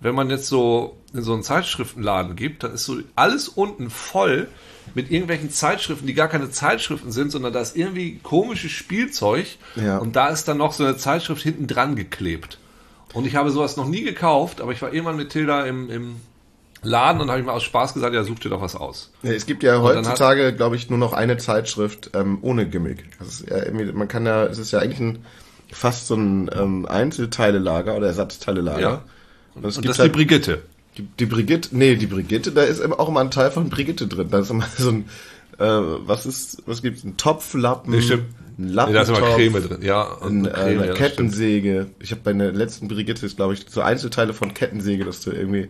wenn 0.00 0.14
man 0.14 0.28
jetzt 0.30 0.48
so 0.48 0.96
so 1.12 1.32
einen 1.32 1.42
Zeitschriftenladen 1.42 2.36
gibt, 2.36 2.62
dann 2.64 2.72
ist 2.74 2.84
so 2.84 2.98
alles 3.16 3.48
unten 3.48 3.90
voll 3.90 4.48
mit 4.94 5.10
irgendwelchen 5.10 5.50
Zeitschriften, 5.50 6.06
die 6.06 6.14
gar 6.14 6.28
keine 6.28 6.50
Zeitschriften 6.50 7.12
sind, 7.12 7.30
sondern 7.30 7.52
da 7.52 7.60
ist 7.60 7.76
irgendwie 7.76 8.18
komisches 8.22 8.72
Spielzeug 8.72 9.46
Ja. 9.76 9.98
und 9.98 10.16
da 10.16 10.28
ist 10.28 10.48
dann 10.48 10.58
noch 10.58 10.72
so 10.72 10.84
eine 10.84 10.96
Zeitschrift 10.96 11.42
hinten 11.42 11.66
dran 11.66 11.96
geklebt. 11.96 12.58
Und 13.14 13.26
ich 13.26 13.36
habe 13.36 13.50
sowas 13.50 13.76
noch 13.76 13.88
nie 13.88 14.02
gekauft, 14.02 14.60
aber 14.60 14.72
ich 14.72 14.82
war 14.82 14.92
irgendwann 14.92 15.16
mit 15.16 15.30
Tilda 15.30 15.64
im, 15.64 15.90
im 15.90 16.16
Laden 16.82 17.20
und 17.20 17.30
habe 17.30 17.40
ich 17.40 17.46
mal 17.46 17.52
aus 17.52 17.64
Spaß 17.64 17.94
gesagt, 17.94 18.14
ja, 18.14 18.22
such 18.22 18.38
dir 18.40 18.50
doch 18.50 18.60
was 18.60 18.76
aus. 18.76 19.10
Ja, 19.22 19.32
es 19.32 19.46
gibt 19.46 19.62
ja 19.62 19.80
heutzutage, 19.80 20.54
glaube 20.54 20.76
ich, 20.76 20.90
nur 20.90 20.98
noch 20.98 21.12
eine 21.12 21.36
Zeitschrift 21.38 22.10
ähm, 22.14 22.38
ohne 22.42 22.68
Gimmick. 22.68 23.04
Das 23.18 23.28
ist 23.28 23.48
ja 23.50 23.64
irgendwie, 23.64 23.90
man 23.92 24.08
kann 24.08 24.26
ja, 24.26 24.44
es 24.44 24.58
ist 24.58 24.70
ja 24.72 24.78
eigentlich 24.78 25.00
ein, 25.00 25.24
fast 25.72 26.06
so 26.06 26.14
ein 26.14 26.50
ähm, 26.54 26.86
Einzelteilelager 26.86 27.96
oder 27.96 28.06
Ersatzteilelager. 28.08 28.80
Ja. 28.80 29.04
Und 29.54 29.64
es 29.64 29.76
Und 29.76 29.82
gibt 29.82 29.90
das 29.90 29.96
ist 29.96 29.98
die 29.98 30.02
halt, 30.02 30.12
Brigitte. 30.12 30.62
Die, 30.98 31.08
die 31.18 31.26
Brigitte, 31.26 31.70
nee, 31.72 31.96
die 31.96 32.06
Brigitte, 32.06 32.52
da 32.52 32.62
ist 32.62 32.80
immer 32.80 33.00
auch 33.00 33.08
immer 33.08 33.20
ein 33.20 33.30
Teil 33.30 33.50
von 33.50 33.70
Brigitte 33.70 34.06
drin. 34.06 34.28
Da 34.30 34.40
ist 34.40 34.50
immer 34.50 34.66
so 34.78 34.90
ein, 34.90 35.04
äh, 35.58 35.64
was 36.06 36.26
ist, 36.26 36.62
was 36.66 36.82
gibt's? 36.82 37.04
Ein 37.04 37.16
Topflappen, 37.16 37.94
Nee, 37.94 38.02
stimmt. 38.02 38.24
ein 38.58 38.66
Nee, 38.66 38.74
da 38.74 39.02
ist 39.02 39.08
immer 39.08 39.20
Creme 39.20 39.62
drin. 39.62 39.82
Ja, 39.82 40.02
und 40.02 40.46
ein, 40.46 40.52
eine 40.52 40.52
äh, 40.52 40.52
Creme, 40.52 40.78
eine 40.78 40.86
ja. 40.88 40.94
Kettensäge. 40.94 41.86
Ich 42.00 42.10
habe 42.10 42.22
bei 42.24 42.32
der 42.32 42.52
letzten 42.52 42.88
Brigitte 42.88 43.24
ist, 43.24 43.36
glaube 43.36 43.54
ich, 43.54 43.66
so 43.68 43.80
Einzelteile 43.80 44.34
von 44.34 44.52
Kettensäge, 44.52 45.04
dass 45.04 45.20
du 45.20 45.30
irgendwie 45.30 45.68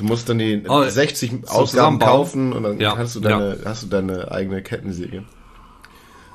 Du 0.00 0.06
musst 0.06 0.30
dann 0.30 0.38
die 0.38 0.62
Oh, 0.66 0.82
60 0.82 1.42
so 1.44 1.52
Ausgaben 1.52 1.98
kaufen 1.98 2.54
und 2.54 2.62
dann 2.62 2.80
Ja, 2.80 2.96
hast 2.96 3.16
du 3.16 3.20
deine, 3.20 3.58
hast 3.66 3.82
du 3.82 3.86
deine 3.88 4.32
eigene 4.32 4.62
Kettensäge. 4.62 5.24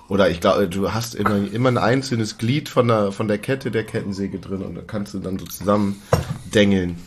Oder 0.07 0.29
ich 0.29 0.39
glaube, 0.39 0.67
du 0.67 0.93
hast 0.93 1.15
immer, 1.15 1.51
immer 1.51 1.69
ein 1.69 1.79
einzelnes 1.79 2.37
Glied 2.37 2.69
von 2.69 2.87
der, 2.87 3.11
von 3.11 3.27
der 3.27 3.39
Kette 3.39 3.71
der 3.71 3.83
Kettensäge 3.83 4.37
drin 4.37 4.61
und 4.61 4.75
da 4.75 4.81
kannst 4.85 5.15
du 5.15 5.19
dann 5.19 5.39
so 5.39 5.45
zusammen 5.45 5.99
dengeln. 6.53 6.97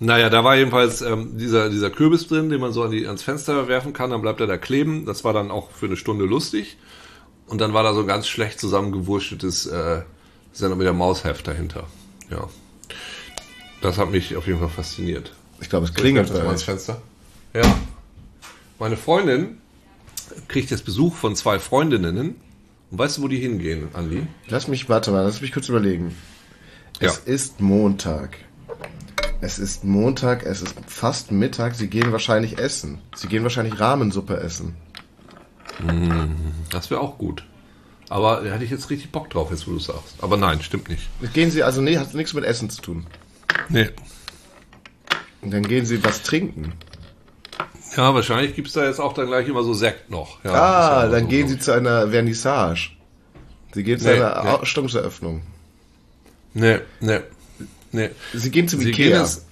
Naja, 0.00 0.30
da 0.30 0.44
war 0.44 0.56
jedenfalls 0.56 1.00
ähm, 1.02 1.36
dieser, 1.36 1.70
dieser 1.70 1.90
Kürbis 1.90 2.28
drin, 2.28 2.50
den 2.50 2.60
man 2.60 2.72
so 2.72 2.84
an 2.84 2.92
die, 2.92 3.06
ans 3.06 3.22
Fenster 3.22 3.66
werfen 3.66 3.92
kann, 3.92 4.10
dann 4.10 4.22
bleibt 4.22 4.40
er 4.40 4.46
da 4.46 4.56
kleben. 4.56 5.06
Das 5.06 5.24
war 5.24 5.32
dann 5.32 5.50
auch 5.50 5.70
für 5.72 5.86
eine 5.86 5.96
Stunde 5.96 6.24
lustig. 6.24 6.76
Und 7.46 7.60
dann 7.60 7.72
war 7.72 7.82
da 7.82 7.94
so 7.94 8.00
ein 8.00 8.06
ganz 8.06 8.28
schlecht 8.28 8.60
zusammengewurschtetes 8.60 9.66
äh, 9.66 10.02
Sendung 10.52 10.78
mit 10.78 10.86
der 10.86 10.92
Mausheft 10.92 11.48
dahinter. 11.48 11.86
Ja. 12.30 12.48
Das 13.80 13.98
hat 13.98 14.10
mich 14.10 14.36
auf 14.36 14.46
jeden 14.46 14.60
Fall 14.60 14.68
fasziniert. 14.68 15.32
Ich 15.60 15.68
glaube, 15.68 15.86
es 15.86 15.94
klingelt 15.94 16.30
das 16.30 16.38
mal 16.38 16.46
ans. 16.46 16.62
Fenster. 16.62 17.00
Ja. 17.54 17.62
Meine 18.78 18.96
Freundin 18.96 19.58
kriegt 20.46 20.70
jetzt 20.70 20.84
Besuch 20.84 21.16
von 21.16 21.34
zwei 21.34 21.58
Freundinnen. 21.58 22.36
Und 22.90 22.98
weißt 22.98 23.18
du, 23.18 23.22
wo 23.22 23.28
die 23.28 23.38
hingehen, 23.38 23.88
Andi? 23.94 24.26
Lass 24.48 24.68
mich, 24.68 24.88
warte 24.88 25.10
mal, 25.10 25.22
lass 25.22 25.40
mich 25.40 25.52
kurz 25.52 25.68
überlegen. 25.68 26.14
Ja. 27.00 27.08
Es 27.08 27.18
ist 27.18 27.60
Montag. 27.60 28.38
Es 29.40 29.58
ist 29.58 29.84
Montag, 29.84 30.44
es 30.44 30.62
ist 30.62 30.74
fast 30.86 31.30
Mittag. 31.30 31.74
Sie 31.76 31.88
gehen 31.88 32.10
wahrscheinlich 32.12 32.58
essen. 32.58 32.98
Sie 33.14 33.28
gehen 33.28 33.42
wahrscheinlich 33.44 33.78
Rahmensuppe 33.78 34.36
essen. 34.40 34.74
Das 36.70 36.90
wäre 36.90 37.00
auch 37.00 37.18
gut. 37.18 37.44
Aber 38.08 38.40
da 38.42 38.50
hätte 38.52 38.64
ich 38.64 38.70
jetzt 38.70 38.90
richtig 38.90 39.12
Bock 39.12 39.30
drauf, 39.30 39.50
jetzt 39.50 39.68
wo 39.68 39.72
du 39.72 39.78
sagst. 39.78 40.16
Aber 40.22 40.36
nein, 40.36 40.60
stimmt 40.62 40.88
nicht. 40.88 41.08
Gehen 41.34 41.50
Sie, 41.50 41.62
also 41.62 41.80
nee, 41.80 41.98
hat 41.98 42.14
nichts 42.14 42.34
mit 42.34 42.44
Essen 42.44 42.68
zu 42.70 42.80
tun. 42.82 43.06
Nee. 43.68 43.90
Und 45.42 45.52
dann 45.52 45.62
gehen 45.62 45.86
Sie 45.86 46.02
was 46.02 46.22
trinken. 46.22 46.72
Ja, 47.96 48.14
wahrscheinlich 48.14 48.54
gibt's 48.56 48.72
da 48.72 48.84
jetzt 48.86 48.98
auch 49.00 49.12
dann 49.12 49.26
gleich 49.26 49.46
immer 49.46 49.62
so 49.62 49.72
Sekt 49.74 50.10
noch. 50.10 50.42
Ja, 50.42 50.52
Ah, 50.52 51.04
ja 51.04 51.08
dann 51.10 51.22
so, 51.24 51.28
gehen 51.28 51.48
Sie 51.48 51.58
zu 51.58 51.72
einer 51.72 52.08
Vernissage. 52.08 52.90
Sie 53.72 53.84
gehen 53.84 53.98
zu 54.00 54.06
Nee, 54.06 54.14
einer 54.20 54.42
nee. 54.42 54.48
Ausstellungseröffnung. 54.50 55.42
ich. 56.54 56.60
Nee, 56.60 56.78
nee, 57.00 57.20
nee. 57.92 58.10
Sie 58.34 58.50
gehen 58.50 58.68
zum 58.68 58.80
Sie 58.80 58.92
gehen 58.92 59.08
Ikea. 59.08 59.20
jetzt, 59.20 59.46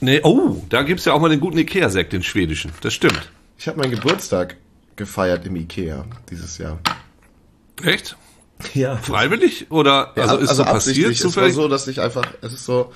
nee, 0.00 0.20
oh, 0.22 0.62
da 0.68 0.82
gibt's 0.82 1.04
ja 1.04 1.12
auch 1.12 1.20
mal 1.20 1.28
den 1.28 1.40
guten 1.40 1.58
Ikea-Sekt, 1.58 2.12
den 2.12 2.22
schwedischen. 2.22 2.72
Das 2.80 2.94
stimmt. 2.94 3.30
Ich 3.58 3.66
habe 3.68 3.78
meinen 3.78 3.90
Geburtstag 3.92 4.56
gefeiert 4.96 5.46
im 5.46 5.56
Ikea 5.56 6.04
dieses 6.30 6.58
Jahr. 6.58 6.78
Echt? 7.82 8.16
Ja. 8.74 8.96
Freiwillig? 8.96 9.70
Oder 9.70 10.16
also 10.16 10.38
ist 10.38 10.56
so 10.56 10.64
passiert. 10.64 11.12
Es 11.12 11.22
war 11.22 11.30
zufällig? 11.30 11.54
so, 11.54 11.68
dass 11.68 11.86
ich 11.88 12.00
einfach, 12.00 12.24
es 12.40 12.52
ist 12.54 12.64
so, 12.64 12.92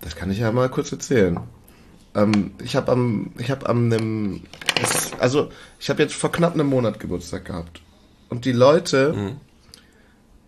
das 0.00 0.16
kann 0.16 0.30
ich 0.30 0.38
ja 0.38 0.50
mal 0.52 0.68
kurz 0.70 0.90
erzählen. 0.92 1.38
Ähm, 2.14 2.52
ich 2.64 2.76
habe 2.76 2.92
am, 2.92 3.32
ich 3.38 3.50
habe 3.50 3.68
am 3.68 3.88
nem, 3.88 4.42
es, 4.82 5.12
also 5.18 5.50
ich 5.78 5.90
habe 5.90 6.02
jetzt 6.02 6.14
vor 6.14 6.32
knapp 6.32 6.54
einem 6.54 6.68
Monat 6.68 6.98
Geburtstag 6.98 7.44
gehabt 7.44 7.82
und 8.30 8.44
die 8.46 8.52
Leute 8.52 9.12
Mhm. 9.14 9.40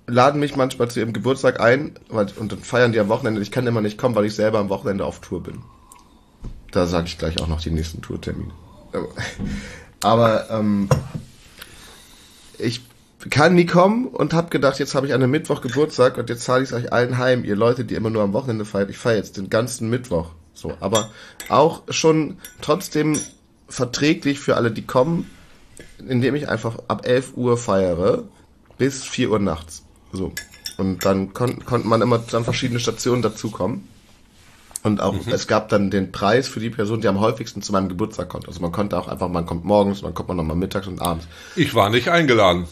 Laden 0.09 0.40
mich 0.40 0.57
manchmal 0.57 0.90
zu 0.90 1.01
ihrem 1.01 1.12
Geburtstag 1.12 1.61
ein 1.61 1.92
weil, 2.09 2.27
und 2.37 2.51
dann 2.51 2.59
feiern 2.61 2.92
die 2.92 2.99
am 2.99 3.09
Wochenende. 3.09 3.40
Ich 3.40 3.51
kann 3.51 3.66
immer 3.66 3.81
nicht 3.81 3.99
kommen, 3.99 4.14
weil 4.14 4.25
ich 4.25 4.35
selber 4.35 4.59
am 4.59 4.71
Wochenende 4.71 5.05
auf 5.05 5.21
Tour 5.21 5.42
bin. 5.42 5.61
Da 6.73 6.87
sage 6.87 7.07
ich 7.07 7.18
gleich 7.18 7.40
auch 7.40 7.47
noch 7.47 7.61
die 7.61 7.71
nächsten 7.71 8.03
Tourtermine. 8.03 8.51
Aber 10.03 10.51
ähm, 10.51 10.88
ich 12.59 12.83
kann 13.31 13.55
nie 13.55 13.66
kommen 13.66 14.07
und 14.07 14.33
habe 14.33 14.49
gedacht, 14.49 14.79
jetzt 14.79 14.94
habe 14.94 15.07
ich 15.07 15.14
an 15.14 15.23
einem 15.23 15.31
Mittwoch 15.31 15.61
Geburtstag 15.61 16.16
und 16.18 16.31
jetzt 16.31 16.44
zahle 16.44 16.62
ich 16.62 16.71
es 16.71 16.75
euch 16.75 16.92
allen 16.92 17.18
heim, 17.18 17.44
ihr 17.44 17.57
Leute, 17.57 17.85
die 17.85 17.94
immer 17.94 18.11
nur 18.11 18.23
am 18.23 18.33
Wochenende 18.33 18.64
feiert. 18.64 18.90
Ich 18.90 18.99
feiere 18.99 19.16
jetzt 19.16 19.37
den 19.37 19.51
ganzen 19.51 19.90
Mittwoch. 19.90 20.31
So, 20.55 20.73
aber 20.81 21.11
auch 21.49 21.83
schon 21.90 22.38
trotzdem 22.61 23.18
verträglich 23.68 24.40
für 24.40 24.57
alle, 24.57 24.71
die 24.71 24.83
kommen, 24.83 25.31
indem 25.99 26.35
ich 26.35 26.49
einfach 26.49 26.79
ab 26.88 27.07
11 27.07 27.37
Uhr 27.37 27.59
feiere 27.59 28.25
bis 28.79 29.05
4 29.05 29.31
Uhr 29.31 29.38
nachts. 29.38 29.85
So. 30.12 30.33
Und 30.77 31.05
dann 31.05 31.35
kon 31.35 31.64
konnte 31.64 31.88
man 31.88 32.03
immer 32.03 32.23
an 32.33 32.44
verschiedene 32.44 32.81
Stationen 32.81 33.23
dazukommen. 33.23 33.88
Und 34.85 35.01
auch, 35.01 35.14
es 35.27 35.49
gab 35.49 35.68
dann 35.71 35.90
den 35.90 36.12
Preis 36.12 36.47
für 36.47 36.61
die 36.61 36.71
Person, 36.71 37.01
die 37.01 37.09
am 37.09 37.18
häufigsten 37.18 37.62
zu 37.62 37.73
meinem 37.73 37.88
Geburtstag 37.88 38.29
kommt. 38.29 38.47
Also 38.47 38.61
man 38.61 38.71
konnte 38.71 38.97
auch 38.97 39.09
einfach, 39.09 39.29
man 39.29 39.44
kommt 39.44 39.64
morgens, 39.64 40.03
man 40.03 40.14
kommt 40.14 40.29
man 40.29 40.37
nochmal 40.37 40.57
mittags 40.57 40.87
und 40.87 41.03
abends. 41.03 41.27
Ich 41.57 41.75
war 41.75 41.90
nicht 41.90 42.09
eingeladen. 42.09 42.66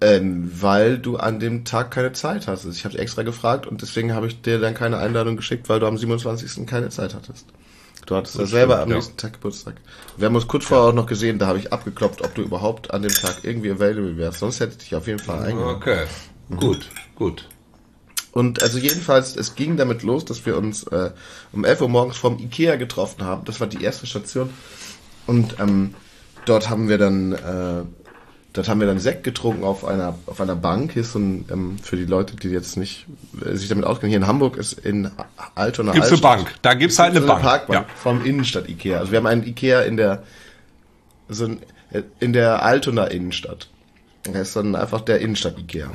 Ähm, 0.00 0.52
weil 0.60 0.98
du 0.98 1.16
an 1.16 1.40
dem 1.40 1.64
Tag 1.64 1.90
keine 1.90 2.12
Zeit 2.12 2.46
hast. 2.46 2.66
Ich 2.66 2.84
habe 2.84 2.96
extra 2.98 3.22
gefragt 3.22 3.66
und 3.66 3.82
deswegen 3.82 4.14
habe 4.14 4.28
ich 4.28 4.42
dir 4.42 4.60
dann 4.60 4.74
keine 4.74 4.98
Einladung 4.98 5.36
geschickt, 5.36 5.68
weil 5.68 5.80
du 5.80 5.86
am 5.86 5.98
27. 5.98 6.66
keine 6.66 6.90
Zeit 6.90 7.14
hattest. 7.14 7.46
Du 8.06 8.14
hattest 8.14 8.38
ja 8.38 8.46
selber 8.46 8.74
stimmt, 8.74 8.82
am 8.84 8.90
ja. 8.90 8.94
nächsten 8.96 9.16
Tag 9.16 9.32
Geburtstag. 9.34 9.74
Wir 10.16 10.26
haben 10.26 10.36
uns 10.36 10.46
kurz 10.46 10.66
vorher 10.66 10.88
auch 10.88 10.94
noch 10.94 11.06
gesehen, 11.06 11.38
da 11.38 11.46
habe 11.46 11.58
ich 11.58 11.72
abgeklopft, 11.72 12.22
ob 12.22 12.34
du 12.34 12.42
überhaupt 12.42 12.92
an 12.92 13.02
dem 13.02 13.12
Tag 13.12 13.38
irgendwie 13.42 13.70
available 13.70 14.16
wärst. 14.16 14.38
Sonst 14.38 14.60
hätte 14.60 14.72
ich 14.72 14.78
dich 14.78 14.94
auf 14.94 15.06
jeden 15.06 15.18
Fall 15.18 15.42
eingeladen. 15.42 15.76
Okay. 15.76 16.04
Gut, 16.56 16.88
gut. 17.14 17.48
Und 18.32 18.62
also 18.62 18.78
jedenfalls, 18.78 19.36
es 19.36 19.54
ging 19.54 19.76
damit 19.76 20.02
los, 20.02 20.24
dass 20.24 20.44
wir 20.46 20.56
uns 20.56 20.84
äh, 20.84 21.10
um 21.52 21.64
11 21.64 21.80
Uhr 21.82 21.88
morgens 21.88 22.16
vom 22.16 22.38
Ikea 22.38 22.76
getroffen 22.76 23.24
haben. 23.24 23.44
Das 23.44 23.60
war 23.60 23.66
die 23.66 23.82
erste 23.82 24.06
Station. 24.06 24.50
Und 25.26 25.56
ähm, 25.58 25.94
dort 26.44 26.70
haben 26.70 26.88
wir 26.88 26.98
dann 26.98 27.32
äh, 27.32 27.82
dort 28.52 28.68
haben 28.68 28.80
wir 28.80 28.86
dann 28.86 28.98
Sekt 28.98 29.24
getrunken 29.24 29.64
auf 29.64 29.84
einer 29.84 30.18
auf 30.26 30.40
einer 30.40 30.56
Bank. 30.56 30.92
Hier 30.92 31.02
ist 31.02 31.12
so 31.12 31.18
ein, 31.18 31.44
ähm, 31.50 31.78
für 31.82 31.96
die 31.96 32.04
Leute, 32.04 32.36
die 32.36 32.48
jetzt 32.48 32.76
nicht 32.76 33.06
äh, 33.44 33.54
sich 33.54 33.68
damit 33.68 33.84
auskennen, 33.84 34.10
hier 34.10 34.18
in 34.20 34.26
Hamburg 34.26 34.56
ist 34.56 34.72
in 34.74 35.10
Altona 35.54 35.92
Gibt's 35.92 36.12
eine 36.12 36.20
Bank. 36.20 36.54
Da 36.62 36.74
gibt's 36.74 36.98
halt 36.98 37.10
eine 37.12 37.20
so 37.20 37.26
Bank. 37.26 37.42
Parkbank 37.42 37.88
Ja. 37.88 37.94
vom 37.96 38.24
Innenstadt 38.24 38.68
Ikea. 38.68 38.98
Also 38.98 39.12
wir 39.12 39.18
haben 39.18 39.26
einen 39.26 39.46
Ikea 39.46 39.82
in 39.82 39.96
der 39.96 40.22
so 41.28 41.44
ein, 41.44 41.60
äh, 41.90 42.02
in 42.20 42.32
der 42.32 42.62
Altona 42.62 43.04
Innenstadt. 43.04 43.68
Das 44.24 44.48
ist 44.48 44.56
dann 44.56 44.74
einfach 44.76 45.00
der 45.02 45.20
Innenstadt 45.20 45.58
Ikea. 45.58 45.90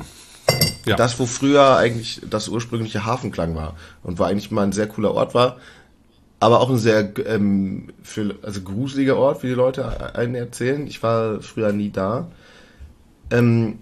Ja. 0.84 0.96
Das, 0.96 1.18
wo 1.18 1.26
früher 1.26 1.76
eigentlich 1.76 2.20
das 2.28 2.48
ursprüngliche 2.48 3.04
Hafenklang 3.04 3.54
war 3.54 3.76
und 4.02 4.18
war 4.18 4.28
eigentlich 4.28 4.50
mal 4.50 4.62
ein 4.62 4.72
sehr 4.72 4.86
cooler 4.86 5.14
Ort 5.14 5.34
war, 5.34 5.56
aber 6.40 6.60
auch 6.60 6.70
ein 6.70 6.78
sehr 6.78 7.10
ähm, 7.26 7.92
für, 8.02 8.34
also 8.42 8.60
gruseliger 8.60 9.16
Ort, 9.16 9.42
wie 9.42 9.48
die 9.48 9.54
Leute 9.54 10.14
einen 10.14 10.34
erzählen. 10.34 10.86
Ich 10.86 11.02
war 11.02 11.40
früher 11.40 11.72
nie 11.72 11.90
da. 11.90 12.28
Ähm, 13.30 13.78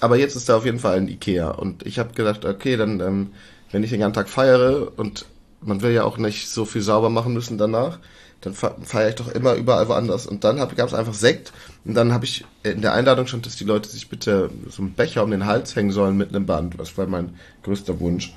aber 0.00 0.16
jetzt 0.16 0.34
ist 0.34 0.48
da 0.48 0.56
auf 0.56 0.64
jeden 0.64 0.78
Fall 0.80 0.96
ein 0.96 1.08
Ikea 1.08 1.50
und 1.50 1.86
ich 1.86 1.98
habe 1.98 2.14
gedacht, 2.14 2.44
okay, 2.44 2.76
dann 2.76 3.00
ähm, 3.00 3.30
wenn 3.72 3.82
ich 3.82 3.90
den 3.90 4.00
ganzen 4.00 4.14
Tag 4.14 4.28
feiere 4.28 4.92
und 4.96 5.26
man 5.60 5.82
will 5.82 5.92
ja 5.92 6.04
auch 6.04 6.18
nicht 6.18 6.48
so 6.48 6.64
viel 6.64 6.82
sauber 6.82 7.10
machen 7.10 7.32
müssen 7.32 7.58
danach. 7.58 7.98
Dann 8.42 8.54
feiere 8.54 9.08
ich 9.08 9.14
doch 9.14 9.28
immer 9.28 9.54
überall 9.54 9.88
woanders. 9.88 10.26
Und 10.26 10.44
dann 10.44 10.56
gab 10.56 10.78
es 10.78 10.94
einfach 10.94 11.14
Sekt. 11.14 11.52
Und 11.84 11.94
dann 11.94 12.12
habe 12.12 12.24
ich 12.24 12.44
in 12.62 12.82
der 12.82 12.92
Einladung 12.92 13.26
schon, 13.26 13.42
dass 13.42 13.56
die 13.56 13.64
Leute 13.64 13.88
sich 13.88 14.08
bitte 14.08 14.50
so 14.68 14.82
einen 14.82 14.92
Becher 14.92 15.24
um 15.24 15.30
den 15.30 15.46
Hals 15.46 15.74
hängen 15.74 15.92
sollen 15.92 16.16
mit 16.16 16.30
einem 16.30 16.46
Band. 16.46 16.78
Das 16.78 16.98
war 16.98 17.06
mein 17.06 17.36
größter 17.62 18.00
Wunsch. 18.00 18.34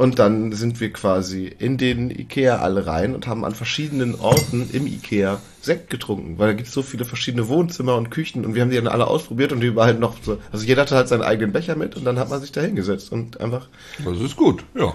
Und 0.00 0.18
dann 0.18 0.52
sind 0.52 0.80
wir 0.80 0.94
quasi 0.94 1.44
in 1.46 1.76
den 1.76 2.08
Ikea 2.08 2.56
alle 2.60 2.86
rein 2.86 3.14
und 3.14 3.26
haben 3.26 3.44
an 3.44 3.54
verschiedenen 3.54 4.14
Orten 4.14 4.70
im 4.72 4.86
Ikea 4.86 5.42
Sekt 5.60 5.90
getrunken, 5.90 6.38
weil 6.38 6.48
da 6.48 6.52
gibt 6.54 6.68
es 6.68 6.74
so 6.74 6.80
viele 6.80 7.04
verschiedene 7.04 7.48
Wohnzimmer 7.48 7.96
und 7.96 8.08
Küchen 8.08 8.46
und 8.46 8.54
wir 8.54 8.62
haben 8.62 8.70
die 8.70 8.76
dann 8.76 8.88
alle 8.88 9.06
ausprobiert 9.06 9.52
und 9.52 9.60
die 9.60 9.66
überall 9.66 9.92
noch 9.92 10.14
so, 10.22 10.38
also 10.52 10.64
jeder 10.64 10.80
hatte 10.82 10.96
halt 10.96 11.08
seinen 11.08 11.20
eigenen 11.20 11.52
Becher 11.52 11.76
mit 11.76 11.96
und 11.96 12.06
dann 12.06 12.18
hat 12.18 12.30
man 12.30 12.40
sich 12.40 12.50
da 12.50 12.62
hingesetzt 12.62 13.12
und 13.12 13.42
einfach. 13.42 13.68
Das 14.02 14.18
ist 14.18 14.36
gut, 14.36 14.64
ja. 14.74 14.94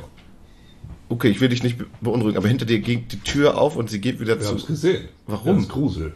Okay, 1.10 1.30
ich 1.30 1.40
will 1.40 1.50
dich 1.50 1.62
nicht 1.64 1.78
beunruhigen, 2.02 2.38
aber 2.38 2.48
hinter 2.48 2.66
dir 2.66 2.80
ging 2.80 3.08
die 3.08 3.20
Tür 3.20 3.58
auf 3.58 3.76
und 3.76 3.90
sie 3.90 4.02
geht 4.02 4.20
wieder 4.20 4.36
Wir 4.36 4.42
zu. 4.42 4.50
haben 4.50 4.58
es 4.58 4.66
gesehen. 4.66 5.08
Warum? 5.28 5.56
Das 5.58 5.66
ist 5.66 5.72
Grusel. 5.72 6.14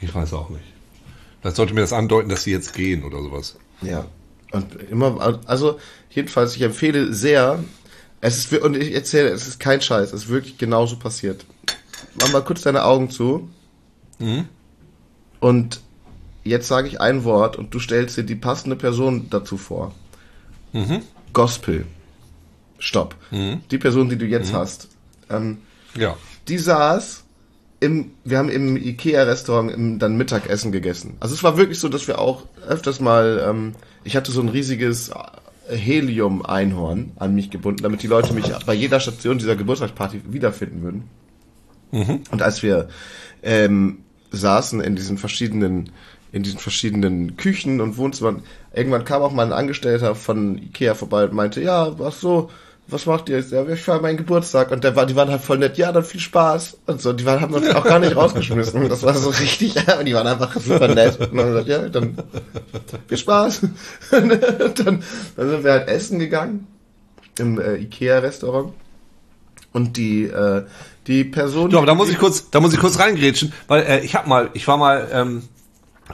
Ich 0.00 0.14
weiß 0.14 0.32
auch 0.34 0.50
nicht. 0.50 0.64
Vielleicht 1.40 1.56
sollte 1.56 1.74
mir 1.74 1.80
das 1.80 1.92
andeuten, 1.92 2.28
dass 2.28 2.44
sie 2.44 2.52
jetzt 2.52 2.74
gehen 2.74 3.02
oder 3.04 3.22
sowas. 3.22 3.56
Ja. 3.82 4.04
Und 4.52 4.74
immer, 4.90 5.40
also 5.46 5.78
jedenfalls, 6.10 6.54
ich 6.56 6.62
empfehle 6.62 7.12
sehr, 7.14 7.62
es 8.20 8.38
ist, 8.38 8.52
und 8.62 8.76
ich 8.76 8.94
erzähle, 8.94 9.30
es 9.30 9.46
ist 9.46 9.58
kein 9.60 9.80
Scheiß, 9.80 10.12
es 10.12 10.24
ist 10.24 10.28
wirklich 10.28 10.58
genauso 10.58 10.96
passiert. 10.96 11.44
Mach 12.20 12.32
mal 12.32 12.42
kurz 12.42 12.62
deine 12.62 12.84
Augen 12.84 13.10
zu. 13.10 13.48
Und 15.40 15.80
jetzt 16.44 16.68
sage 16.68 16.88
ich 16.88 17.00
ein 17.00 17.24
Wort 17.24 17.56
und 17.56 17.72
du 17.72 17.78
stellst 17.78 18.16
dir 18.16 18.24
die 18.24 18.34
passende 18.34 18.76
Person 18.76 19.28
dazu 19.30 19.56
vor. 19.56 19.94
Gospel. 21.32 21.86
Stopp. 22.80 23.14
Die 23.30 23.78
Person, 23.78 24.08
die 24.08 24.16
du 24.18 24.26
jetzt 24.26 24.52
hast. 24.52 24.88
Ähm, 25.30 25.58
Ja. 25.96 26.16
die 26.48 26.58
saß 26.58 27.22
im, 27.78 28.10
wir 28.24 28.38
haben 28.38 28.48
im 28.50 28.76
Ikea-Restaurant 28.76 30.02
dann 30.02 30.16
Mittagessen 30.16 30.72
gegessen. 30.72 31.16
Also 31.20 31.34
es 31.34 31.42
war 31.42 31.56
wirklich 31.56 31.78
so, 31.78 31.88
dass 31.88 32.08
wir 32.08 32.18
auch 32.18 32.44
öfters 32.68 33.00
mal, 33.00 33.42
ähm, 33.48 33.72
ich 34.04 34.16
hatte 34.16 34.32
so 34.32 34.40
ein 34.42 34.48
riesiges 34.48 35.10
Helium-Einhorn 35.68 37.12
an 37.16 37.34
mich 37.34 37.50
gebunden, 37.50 37.82
damit 37.82 38.02
die 38.02 38.06
Leute 38.06 38.34
mich 38.34 38.52
bei 38.66 38.74
jeder 38.74 39.00
Station 39.00 39.38
dieser 39.38 39.56
Geburtstagsparty 39.56 40.22
wiederfinden 40.30 40.82
würden. 40.82 41.04
Und 42.30 42.42
als 42.42 42.62
wir 42.62 42.88
ähm, 43.42 43.98
saßen 44.30 44.80
in 44.80 44.94
diesen 44.96 45.18
verschiedenen, 45.18 45.90
in 46.32 46.42
diesen 46.42 46.58
verschiedenen 46.60 47.36
Küchen 47.36 47.80
und 47.80 47.96
Wohnzimmern, 47.96 48.42
irgendwann 48.72 49.04
kam 49.04 49.22
auch 49.22 49.32
mal 49.32 49.46
ein 49.46 49.52
Angestellter 49.52 50.14
von 50.14 50.58
Ikea 50.58 50.94
vorbei 50.94 51.24
und 51.24 51.32
meinte, 51.34 51.60
ja, 51.60 51.98
was 51.98 52.20
so, 52.20 52.50
was 52.88 53.06
macht 53.06 53.28
ihr? 53.28 53.40
Ja, 53.40 53.66
ich 53.68 53.80
feiere 53.80 54.00
meinen 54.00 54.16
Geburtstag. 54.16 54.70
Und 54.70 54.84
der 54.84 54.96
war, 54.96 55.06
die 55.06 55.16
waren 55.16 55.30
halt 55.30 55.42
voll 55.42 55.58
nett, 55.58 55.78
ja, 55.78 55.92
dann 55.92 56.04
viel 56.04 56.20
Spaß. 56.20 56.78
Und 56.86 57.00
so, 57.00 57.12
die 57.12 57.24
waren, 57.24 57.40
haben 57.40 57.54
uns 57.54 57.68
auch 57.70 57.84
gar 57.84 57.98
nicht 57.98 58.16
rausgeschmissen. 58.16 58.88
Das 58.88 59.02
war 59.02 59.14
so 59.14 59.30
richtig, 59.30 59.76
und 59.98 60.04
die 60.04 60.14
waren 60.14 60.26
einfach 60.26 60.54
super 60.60 60.88
nett. 60.88 61.18
Und 61.20 61.36
dann 61.36 61.46
gesagt, 61.48 61.68
ja, 61.68 61.88
dann 61.88 62.18
viel 63.08 63.18
Spaß. 63.18 63.62
Und 64.10 64.30
dann, 64.78 65.04
dann 65.36 65.50
sind 65.50 65.64
wir 65.64 65.72
halt 65.72 65.88
essen 65.88 66.18
gegangen 66.18 66.66
im 67.38 67.60
äh, 67.60 67.76
Ikea-Restaurant. 67.76 68.72
Und 69.72 69.96
die, 69.96 70.24
äh, 70.24 70.64
die 71.06 71.24
Person. 71.24 71.70
Du, 71.70 71.76
aber 71.78 71.86
da 71.86 71.94
muss 71.94 72.10
ich 72.10 72.18
kurz, 72.18 72.50
da 72.50 72.60
muss 72.60 72.72
ich 72.72 72.80
kurz 72.80 72.98
reingrätschen, 72.98 73.52
weil 73.68 73.82
äh, 73.82 74.00
ich 74.00 74.16
hab 74.16 74.26
mal, 74.26 74.50
ich 74.52 74.66
war 74.66 74.76
mal, 74.76 75.08
ähm, 75.12 75.42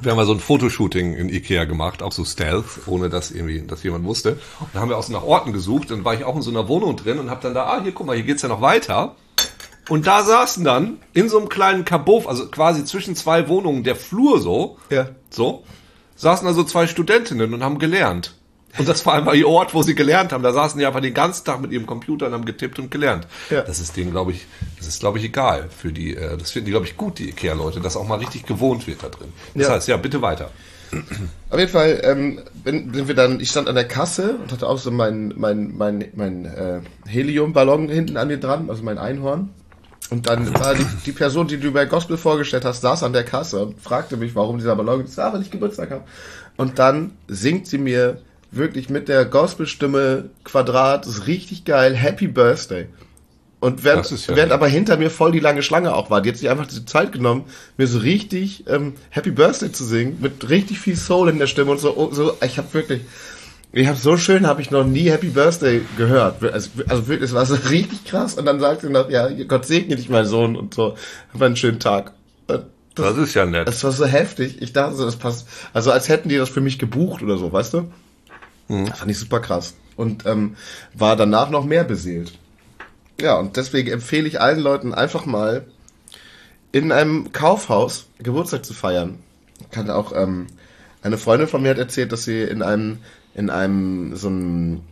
wir 0.01 0.11
haben 0.13 0.17
mal 0.17 0.27
so 0.27 0.33
ein 0.33 0.41
Fotoshooting 0.41 1.15
in 1.15 1.29
Ikea 1.29 1.65
gemacht, 1.65 2.03
auch 2.03 2.13
so 2.13 2.25
Stealth, 2.25 2.65
ohne 2.87 3.09
dass 3.09 3.31
irgendwie, 3.31 3.63
dass 3.63 3.83
jemand 3.83 4.05
wusste. 4.05 4.39
Und 4.61 4.69
da 4.75 4.81
haben 4.81 4.89
wir 4.91 4.97
auch 4.99 5.03
so 5.03 5.13
nach 5.13 5.25
Orten 5.25 5.53
gesucht, 5.53 5.91
dann 5.91 6.05
war 6.05 6.15
ich 6.15 6.25
auch 6.25 6.37
in 6.37 6.43
so 6.43 6.51
einer 6.51 6.69
Wohnung 6.69 6.97
drin 6.97 7.19
und 7.19 7.31
hab 7.31 7.41
dann 7.41 7.55
da, 7.55 7.65
ah, 7.67 7.83
hier, 7.83 7.93
guck 7.93 8.07
mal, 8.07 8.15
hier 8.17 8.25
geht's 8.25 8.43
ja 8.43 8.49
noch 8.49 8.61
weiter. 8.61 9.17
Und 9.89 10.07
da 10.07 10.23
saßen 10.23 10.65
dann 10.65 10.99
in 11.13 11.29
so 11.29 11.39
einem 11.39 11.49
kleinen 11.49 11.85
Kabuff, 11.85 12.27
also 12.27 12.47
quasi 12.49 12.85
zwischen 12.85 13.15
zwei 13.17 13.49
Wohnungen, 13.49 13.85
der 13.85 13.97
Flur 13.97 14.41
so, 14.41 14.79
Ja. 14.91 15.09
so, 15.31 15.65
saßen 16.17 16.47
da 16.47 16.55
so 16.55 16.65
zwei 16.65 16.87
Studentinnen 16.87 17.53
und 17.55 17.63
haben 17.63 17.79
gelernt. 17.79 18.36
Und 18.79 18.89
das 18.89 19.05
war 19.07 19.15
einfach 19.15 19.35
ihr 19.35 19.49
Ort, 19.49 19.75
wo 19.75 19.83
sie 19.83 19.95
gelernt 19.95 20.33
haben. 20.33 20.43
Da 20.43 20.53
saßen 20.53 20.79
die 20.79 20.87
einfach 20.87 21.01
den 21.01 21.15
ganzen 21.15 21.45
Tag 21.45 21.61
mit 21.61 21.73
ihrem 21.73 21.87
Computer 21.87 22.27
und 22.27 22.33
haben 22.33 22.45
getippt 22.45 22.79
und 22.79 22.91
gelernt. 22.91 23.27
Ja. 23.51 23.63
Das 23.63 23.81
ist 23.81 23.97
denen, 23.97 24.11
glaube 24.11 24.33
ich, 24.33 24.47
das 24.79 24.87
ist, 24.87 25.01
glaube 25.01 25.19
ich, 25.19 25.25
egal 25.25 25.69
für 25.77 25.93
die, 25.93 26.15
äh, 26.17 26.37
das 26.37 26.51
finden 26.51 26.67
die, 26.67 26.73
glaube 26.73 26.87
ich, 26.87 26.97
gut, 26.97 27.19
die 27.19 27.29
Ikea-Leute, 27.31 27.81
dass 27.81 27.97
auch 27.97 28.07
mal 28.07 28.19
richtig 28.19 28.45
gewohnt 28.47 28.87
wird 28.87 29.03
da 29.03 29.09
drin. 29.09 29.33
Das 29.55 29.67
Ja. 29.69 29.73
heißt, 29.75 29.89
ja, 29.89 29.97
bitte 29.97 30.21
weiter. 30.23 30.51
Auf 31.51 31.59
jeden 31.59 31.71
Fall 31.73 32.01
ähm, 32.05 32.41
bin, 32.65 32.95
sind 32.95 33.09
wir 33.09 33.15
dann, 33.17 33.41
ich 33.41 33.51
stand 33.51 33.69
an 33.69 33.75
der 33.75 33.89
Kasse 33.89 34.37
und 34.41 34.53
hatte 34.53 34.69
auch 34.69 34.79
so 34.79 34.91
mein, 34.93 35.33
mein, 35.37 35.77
mein, 35.77 36.05
mein 36.15 36.45
äh, 36.45 36.81
Heliumballon 37.09 37.89
hinten 37.89 38.17
an 38.17 38.29
mir 38.29 38.39
dran, 38.39 38.71
also 38.71 38.83
mein 38.85 38.99
Einhorn. 38.99 39.51
Und 40.11 40.29
dann 40.29 40.55
war 40.55 40.75
die, 40.77 40.87
die 41.05 41.11
Person, 41.13 41.49
die 41.49 41.59
du 41.59 41.73
bei 41.73 41.85
Gospel 41.87 42.17
vorgestellt 42.17 42.65
hast, 42.65 42.83
saß 42.83 43.03
an 43.03 43.13
der 43.13 43.25
Kasse 43.25 43.61
und 43.65 43.81
fragte 43.81 44.17
mich, 44.17 44.37
warum 44.37 44.59
dieser 44.59 44.77
Ballon 44.77 45.05
ist. 45.05 45.19
Ah, 45.19 45.33
weil 45.33 45.43
ich 45.43 45.51
Geburtstag 45.51 45.91
habe. 45.91 46.05
Und 46.57 46.79
dann 46.79 47.13
singt 47.27 47.67
sie 47.67 47.79
mir 47.79 48.21
wirklich 48.57 48.91
mit 48.91 49.09
der 49.09 49.25
Gospelstimme 49.25 50.31
Quadrat, 50.45 51.07
ist 51.07 51.27
richtig 51.27 51.65
geil, 51.65 51.95
Happy 51.95 52.29
Birthday. 52.29 52.87
Und 53.59 53.85
während, 53.85 54.11
ja 54.11 54.37
während 54.37 54.53
aber 54.53 54.69
hinter 54.69 54.97
mir 54.97 55.11
voll 55.11 55.33
die 55.33 55.41
lange 55.41 55.63
Schlange 55.63 55.95
auch 55.95 56.11
war, 56.11 56.21
die 56.21 56.29
hat 56.29 56.37
sich 56.37 56.51
einfach 56.51 56.67
die 56.67 56.85
Zeit 56.85 57.13
genommen, 57.13 57.45
mir 57.77 57.87
so 57.87 57.99
richtig 57.99 58.65
ähm, 58.69 58.95
Happy 59.11 59.31
Birthday 59.31 59.73
zu 59.73 59.85
singen, 59.85 60.19
mit 60.21 60.49
richtig 60.51 60.79
viel 60.79 60.97
Soul 60.97 61.31
in 61.31 61.39
der 61.39 61.47
Stimme 61.47 61.71
und 61.71 61.81
so. 61.81 61.97
oh, 61.97 62.13
so 62.13 62.37
ich 62.45 62.59
habe 62.59 62.73
wirklich, 62.75 63.01
ich 63.73 63.89
habe 63.89 63.99
so 63.99 64.19
schön, 64.19 64.47
habe 64.47 64.61
ich 64.61 64.71
noch 64.71 64.85
nie 64.85 65.11
Happy 65.11 65.29
Birthday 65.29 65.81
gehört. 65.97 66.43
Also, 66.45 66.71
also 66.87 67.09
wirklich, 67.09 67.31
es 67.31 67.35
war 67.35 67.47
so 67.47 67.55
richtig 67.71 68.05
krass. 68.05 68.35
Und 68.35 68.45
dann 68.45 68.61
sagt 68.61 68.83
sie 68.83 68.91
noch, 68.91 69.09
ja, 69.11 69.29
Gott 69.45 69.65
segne 69.67 69.97
dich, 69.97 70.11
mein 70.11 70.27
Sohn, 70.27 70.55
und 70.55 70.75
so. 70.75 70.97
Hab 71.33 71.43
einen 71.43 71.57
schönen 71.57 71.81
Tag. 71.81 72.13
Und 72.47 72.67
Das, 72.95 73.15
Das 73.15 73.17
ist 73.19 73.35
ja 73.35 73.47
nett. 73.47 73.67
das 73.67 73.83
war 73.85 73.93
so 73.93 74.05
heftig. 74.05 74.61
Ich 74.61 74.75
dachte 74.75 74.97
so, 74.97 75.05
das 75.05 75.17
passt. 75.17 75.49
Also 75.73 75.91
als 75.93 76.09
hätten 76.09 76.29
die 76.29 76.37
das 76.37 76.51
für 76.51 76.61
mich 76.61 76.79
gebucht 76.79 77.23
oder 77.23 77.39
so, 77.39 77.53
weißt 77.53 77.75
du? 77.75 77.91
Das 78.69 78.99
fand 78.99 79.11
ich 79.11 79.19
super 79.19 79.41
krass. 79.41 79.75
Und 79.97 80.27
ähm, 80.27 80.57
war 80.95 81.17
danach 81.17 81.51
noch 81.51 81.65
mehr 81.65 81.85
beseelt. 81.85 82.39
Ja, 83.21 83.39
und 83.39 83.57
deswegen 83.57 83.91
empfehle 83.91 84.29
ich 84.29 84.41
allen 84.41 84.61
Leuten 84.61 84.93
einfach 84.93 85.25
mal 85.25 85.67
in 86.73 86.93
einem 86.93 87.33
Kaufhaus 87.33 88.07
Geburtstag 88.19 88.65
zu 88.65 88.75
feiern. 88.75 89.19
Kann 89.71 89.89
auch 89.89 90.13
ähm, 90.15 90.49
eine 91.03 91.17
Freundin 91.17 91.49
von 91.49 91.63
mir 91.63 91.71
hat 91.71 91.79
erzählt, 91.79 92.13
dass 92.13 92.25
sie 92.25 92.43
in 92.43 92.63
einem 92.63 92.99
in 93.35 93.51
einem 93.51 94.17
so 94.17 94.29
einem 94.29 94.83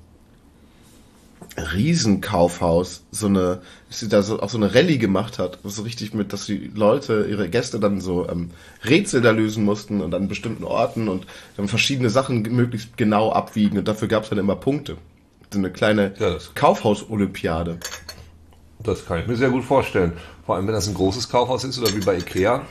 Riesenkaufhaus 1.57 3.05
so 3.11 3.27
eine, 3.27 3.63
dass 3.89 4.01
sie 4.01 4.09
da 4.09 4.23
so, 4.23 4.41
auch 4.41 4.49
so 4.49 4.59
eine 4.59 4.75
Rallye 4.75 4.99
gemacht 4.99 5.39
hat, 5.39 5.59
so 5.63 5.83
richtig 5.83 6.15
mit, 6.15 6.33
dass 6.33 6.47
die 6.47 6.71
Leute, 6.75 7.27
ihre 7.29 7.49
Gäste 7.49 7.79
dann 7.79 8.01
so 8.01 8.29
ähm, 8.29 8.51
Rätsel 8.85 9.21
da 9.21 9.31
lösen 9.31 9.65
mussten 9.65 10.01
und 10.01 10.15
an 10.15 10.29
bestimmten 10.29 10.65
Orten 10.65 11.09
und 11.09 11.27
dann 11.57 11.69
verschiedene 11.69 12.11
Sachen 12.11 12.43
möglichst 12.43 12.97
genau 12.97 13.33
abwiegen 13.33 13.79
und 13.79 13.87
dafür 13.87 14.09
gab 14.09 14.25
es 14.25 14.31
dann 14.31 14.39
immer 14.39 14.57
Punkte. 14.57 14.97
So 15.53 15.59
eine 15.59 15.71
kleine 15.71 16.15
Ja, 16.19 16.37
Kaufhaus-Olympiade. 16.55 17.79
Das 18.81 19.07
kann 19.07 19.21
ich 19.21 19.27
mir 19.27 19.37
sehr 19.37 19.51
gut 19.51 19.65
vorstellen. 19.65 20.13
Vor 20.45 20.57
allem, 20.57 20.67
wenn 20.67 20.75
das 20.75 20.89
ein 20.89 20.95
großes 20.95 21.29
Kaufhaus 21.29 21.65
ist 21.65 21.79
oder 21.79 21.95
wie 21.95 22.05
bei 22.05 22.17
Ikea. 22.17 22.63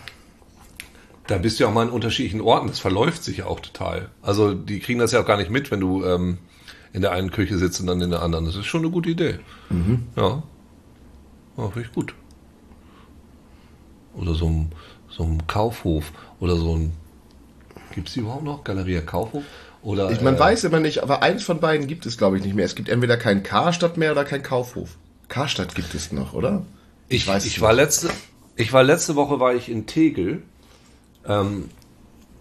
Da 1.28 1.38
bist 1.38 1.58
du 1.58 1.64
ja 1.64 1.70
auch 1.70 1.74
mal 1.74 1.84
in 1.84 1.90
unterschiedlichen 1.90 2.42
Orten. 2.42 2.68
Das 2.68 2.80
verläuft 2.80 3.24
sich 3.24 3.38
ja 3.38 3.46
auch 3.46 3.62
total. 3.62 4.10
Also 4.22 4.54
die 4.54 4.80
kriegen 4.80 5.00
das 5.00 5.14
ja 5.14 5.22
auch 5.22 5.26
gar 5.26 5.38
nicht 5.38 5.50
mit, 5.50 5.72
wenn 5.72 5.80
du 5.80 6.04
ähm, 6.04 6.38
in 6.94 7.02
der 7.02 7.12
einen 7.12 7.32
Küche 7.32 7.58
sitzt 7.58 7.82
und 7.82 7.88
dann 7.88 8.02
in 8.02 8.12
der 8.12 8.22
anderen. 8.22 8.46
Das 8.46 8.56
ist 8.56 8.66
schon 8.66 8.82
eine 8.82 8.92
gute 8.92 9.10
Idee. 9.10 9.40
Ja. 10.16 10.44
Ja, 11.58 11.70
finde 11.70 11.82
ich 11.88 11.92
gut. 11.92 12.14
Oder 14.16 14.36
so 14.36 14.48
ein, 14.48 14.72
so 15.10 15.24
ein 15.24 15.46
Kaufhof. 15.48 16.12
Oder 16.40 16.56
so 16.56 16.76
ein... 16.76 16.94
Gibt 17.94 18.08
es 18.08 18.14
die 18.14 18.22
überhaupt 18.22 18.44
noch? 18.44 18.64
Galeria 18.64 19.02
Kaufhof? 19.02 19.44
Oder, 19.82 20.12
Ich, 20.12 20.22
man 20.22 20.36
äh, 20.36 20.40
weiß 20.40 20.64
immer 20.64 20.80
nicht, 20.80 21.04
aber 21.04 21.22
eins 21.22 21.44
von 21.44 21.60
beiden 21.60 21.88
gibt 21.88 22.06
es, 22.06 22.18
glaube 22.18 22.38
ich, 22.38 22.44
nicht 22.44 22.56
mehr. 22.56 22.66
Es 22.66 22.76
gibt 22.76 22.90
entweder 22.90 23.18
kein 23.18 23.44
Karstadt 23.44 23.98
mehr 23.98 24.12
oder 24.12 24.24
kein 24.24 24.42
Kaufhof. 24.42 24.98
Karstadt 25.28 25.76
gibt 25.76 25.94
es 25.94 26.12
noch, 26.12 26.34
oder? 26.34 26.64
Ich, 27.10 27.28
weiß 27.28 27.46
ich 27.46 27.58
es 27.58 27.62
war 27.62 27.72
nicht. 27.74 27.82
letzte, 27.82 28.10
ich 28.56 28.72
war 28.72 28.84
letzte 28.84 29.16
Woche 29.16 29.40
war 29.40 29.54
ich 29.54 29.70
in 29.70 29.86
Tegel 29.86 30.44
ähm, 31.28 31.70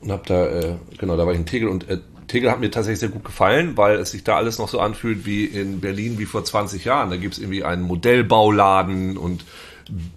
und 0.01 0.13
hab 0.13 0.27
da 0.27 0.47
äh, 0.47 0.77
genau 0.99 1.17
da 1.17 1.27
war 1.27 1.33
ich 1.33 1.39
in 1.39 1.47
Tegel 1.47 1.69
und 1.69 1.89
äh, 1.89 1.99
Tegel 2.33 2.51
hat 2.51 2.61
mir 2.61 2.71
tatsächlich 2.71 3.01
sehr 3.01 3.11
gut 3.11 3.25
gefallen, 3.25 3.77
weil 3.77 3.97
es 3.97 4.13
sich 4.13 4.25
da 4.25 4.37
alles 4.37 4.59
noch 4.59 4.69
so 4.69 4.81
anfühlt 4.81 5.27
wie 5.27 5.45
in 5.45 5.81
Berlin 5.81 6.19
wie 6.19 6.25
vor 6.25 6.43
20 6.43 6.87
Jahren. 6.87 7.11
Da 7.11 7.19
gibt's 7.19 7.37
irgendwie 7.37 7.63
einen 7.63 7.83
Modellbauladen 7.83 9.19
und 9.19 9.45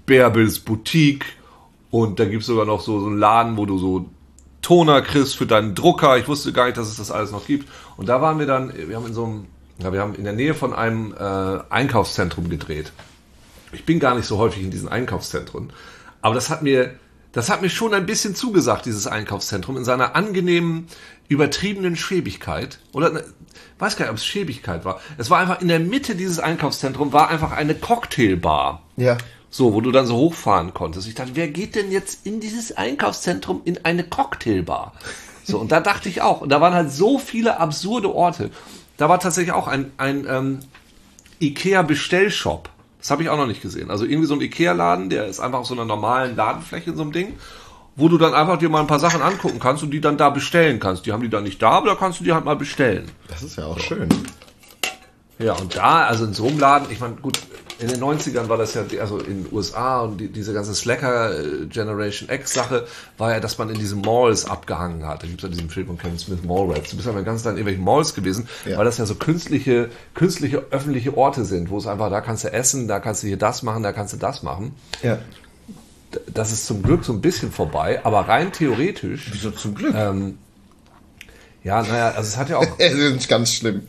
Bärbels 0.06 0.60
Boutique 0.60 1.25
und 1.91 2.17
da 2.17 2.23
gibt's 2.23 2.47
sogar 2.47 2.65
noch 2.65 2.80
so, 2.80 3.01
so 3.01 3.08
einen 3.08 3.19
Laden, 3.19 3.58
wo 3.58 3.65
du 3.65 3.78
so 3.78 4.10
Toner 4.62 5.01
kriegst 5.01 5.36
für 5.36 5.45
deinen 5.45 5.75
Drucker. 5.75 6.17
Ich 6.17 6.30
wusste 6.30 6.54
gar 6.54 6.65
nicht, 6.65 6.78
dass 6.78 6.88
es 6.88 6.95
das 6.95 7.12
alles 7.12 7.32
noch 7.32 7.45
gibt. 7.45 7.67
Und 7.97 8.08
da 8.08 8.21
waren 8.21 8.39
wir 8.39 8.45
dann, 8.45 8.71
wir 8.73 8.95
haben 8.95 9.08
in 9.08 9.13
so 9.13 9.25
einem, 9.25 9.45
ja, 9.80 9.91
wir 9.91 9.99
haben 9.99 10.15
in 10.15 10.23
der 10.23 10.32
Nähe 10.32 10.54
von 10.54 10.73
einem 10.73 11.13
äh, 11.13 11.60
Einkaufszentrum 11.69 12.47
gedreht. 12.47 12.93
Ich 13.73 13.86
bin 13.86 13.99
gar 13.99 14.15
nicht 14.15 14.25
so 14.25 14.38
häufig 14.38 14.63
in 14.63 14.71
diesen 14.71 14.88
Einkaufszentren. 14.88 15.73
Aber 16.21 16.34
das 16.34 16.49
hat 16.49 16.62
mir, 16.62 16.91
Das 17.35 17.49
hat 17.49 17.61
mir 17.61 17.69
schon 17.69 17.93
ein 17.93 18.05
bisschen 18.05 18.33
zugesagt, 18.33 18.85
dieses 18.85 19.07
Einkaufszentrum, 19.07 19.75
in 19.75 19.83
seiner 19.83 20.15
angenehmen, 20.15 20.87
übertriebenen 21.27 21.97
Schäbigkeit. 21.97 22.79
Oder, 22.93 23.09
ne, 23.09 23.25
weiß 23.77 23.97
gar 23.97 24.05
nicht, 24.05 24.11
ob 24.11 24.17
es 24.17 24.25
Schäbigkeit 24.25 24.85
war. 24.85 25.01
Es 25.17 25.29
war 25.29 25.39
einfach 25.39 25.59
in 25.59 25.67
der 25.67 25.81
Mitte 25.81 26.15
dieses 26.15 26.39
Einkaufszentrums 26.39 27.11
war 27.11 27.27
einfach 27.27 27.51
eine 27.51 27.75
Cocktailbar. 27.75 28.83
Ja. 28.95 29.17
So, 29.49 29.73
wo 29.73 29.81
du 29.81 29.91
dann 29.91 30.05
so 30.05 30.15
hochfahren 30.15 30.73
konntest. 30.73 31.09
Ich 31.09 31.15
dachte, 31.15 31.31
wer 31.33 31.49
geht 31.49 31.75
denn 31.75 31.91
jetzt 31.91 32.25
in 32.25 32.39
dieses 32.39 32.77
Einkaufszentrum 32.77 33.61
in 33.65 33.83
eine 33.83 34.05
Cocktailbar? 34.05 34.93
So, 35.43 35.59
und 35.59 35.73
da 35.73 35.81
dachte 35.81 36.07
ich 36.07 36.21
auch. 36.21 36.39
Und 36.39 36.47
da 36.49 36.61
waren 36.61 36.73
halt 36.73 36.93
so 36.93 37.19
viele 37.19 37.59
absurde 37.59 38.15
Orte. 38.15 38.49
Da 38.95 39.09
war 39.09 39.19
tatsächlich 39.19 39.53
auch 39.53 39.67
ein, 39.67 39.91
ein 39.97 40.25
ähm, 40.29 40.59
Ikea-Bestellshop. 41.41 42.69
Das 43.05 43.11
habe 43.11 43.21
ich 43.21 43.29
auch 43.29 43.37
noch 43.37 43.45
nicht 43.45 43.61
gesehen. 43.61 43.91
Also 43.91 44.03
irgendwie 44.03 44.25
so 44.25 44.33
ein 44.33 44.41
Ikea-Laden, 44.41 45.11
der 45.11 45.27
ist 45.27 45.39
einfach 45.39 45.59
auf 45.59 45.67
so 45.67 45.75
einer 45.75 45.85
normalen 45.85 46.35
Ladenfläche 46.35 46.89
in 46.89 46.95
so 46.95 47.03
einem 47.03 47.11
Ding, 47.11 47.33
wo 47.95 48.09
du 48.09 48.17
dann 48.17 48.33
einfach 48.33 48.57
dir 48.57 48.67
mal 48.67 48.79
ein 48.79 48.87
paar 48.87 48.97
Sachen 48.97 49.21
angucken 49.21 49.59
kannst 49.59 49.83
und 49.83 49.91
die 49.91 50.01
dann 50.01 50.17
da 50.17 50.31
bestellen 50.31 50.79
kannst. 50.79 51.05
Die 51.05 51.11
haben 51.11 51.21
die 51.21 51.29
dann 51.29 51.43
nicht 51.43 51.61
da, 51.61 51.69
aber 51.69 51.89
da 51.89 51.93
kannst 51.93 52.19
du 52.19 52.23
die 52.23 52.33
halt 52.33 52.45
mal 52.45 52.55
bestellen. 52.55 53.11
Das 53.27 53.43
ist 53.43 53.57
ja 53.57 53.67
auch 53.67 53.79
schön. 53.79 54.09
Ja, 55.37 55.53
und 55.53 55.75
da, 55.75 56.07
also 56.07 56.25
in 56.25 56.33
so 56.33 56.47
einem 56.47 56.57
Laden, 56.57 56.87
ich 56.89 56.99
meine, 56.99 57.13
gut, 57.17 57.37
in 57.79 57.88
den 57.89 57.99
90ern 58.01 58.47
war 58.47 58.57
das 58.57 58.73
ja, 58.73 58.83
also 59.01 59.17
in 59.19 59.43
den 59.43 59.53
USA 59.53 60.01
und 60.01 60.17
die, 60.19 60.29
diese 60.29 60.53
ganze 60.53 60.73
Slacker 60.73 61.38
äh, 61.38 61.65
Generation 61.65 62.29
X 62.29 62.53
Sache 62.53 62.88
war 63.17 63.33
ja, 63.33 63.39
dass 63.39 63.57
man 63.57 63.69
in 63.69 63.77
diesen 63.77 64.01
Malls 64.01 64.45
abgehangen 64.45 65.05
hat. 65.05 65.23
Da 65.23 65.27
gibt 65.27 65.39
es 65.39 65.43
ja 65.43 65.49
diesen 65.53 65.69
Film 65.69 65.88
von 65.88 65.97
Kevin 65.97 66.17
Smith, 66.17 66.39
Mallrats. 66.43 66.91
Du 66.91 66.95
bist 66.95 67.05
ja 67.07 67.13
mal 67.13 67.23
ganz 67.23 67.41
in 67.43 67.49
irgendwelchen 67.51 67.83
Malls 67.83 68.13
gewesen, 68.15 68.47
Ja. 68.65 68.77
weil 68.77 68.85
das 68.85 68.97
ja 68.97 69.05
so 69.05 69.15
künstliche, 69.15 69.89
künstliche 70.13 70.65
öffentliche 70.71 71.17
Orte 71.17 71.43
sind, 71.43 71.69
wo 71.69 71.77
es 71.77 71.85
einfach, 71.88 72.09
da 72.09 72.21
kannst 72.21 72.45
du 72.45 72.53
essen, 72.53 72.88
da 72.88 72.99
kannst 72.99 73.23
du 73.23 73.27
hier 73.27 73.38
das 73.38 73.61
machen, 73.63 73.83
da 73.83 73.91
kannst 73.91 74.13
du 74.13 74.17
das 74.17 74.41
machen. 74.41 74.73
Ja. 75.03 75.17
Das 76.33 76.53
ist 76.53 76.65
zum 76.65 76.81
Glück 76.81 77.03
so 77.03 77.11
ein 77.11 77.19
bisschen 77.19 77.51
vorbei, 77.51 77.99
aber 78.05 78.21
rein 78.21 78.53
theoretisch, 78.53 79.29
Wieso 79.33 79.51
zum 79.51 79.75
Glück? 79.75 79.93
ähm, 79.93 80.38
ja, 81.63 81.81
naja, 81.81 82.09
also 82.11 82.21
es 82.21 82.38
hat 82.38 82.49
ja 82.49 82.57
auch 82.57 82.67
Es 82.77 82.93
ist 82.93 83.27
ganz 83.27 83.51
schlimm. 83.53 83.81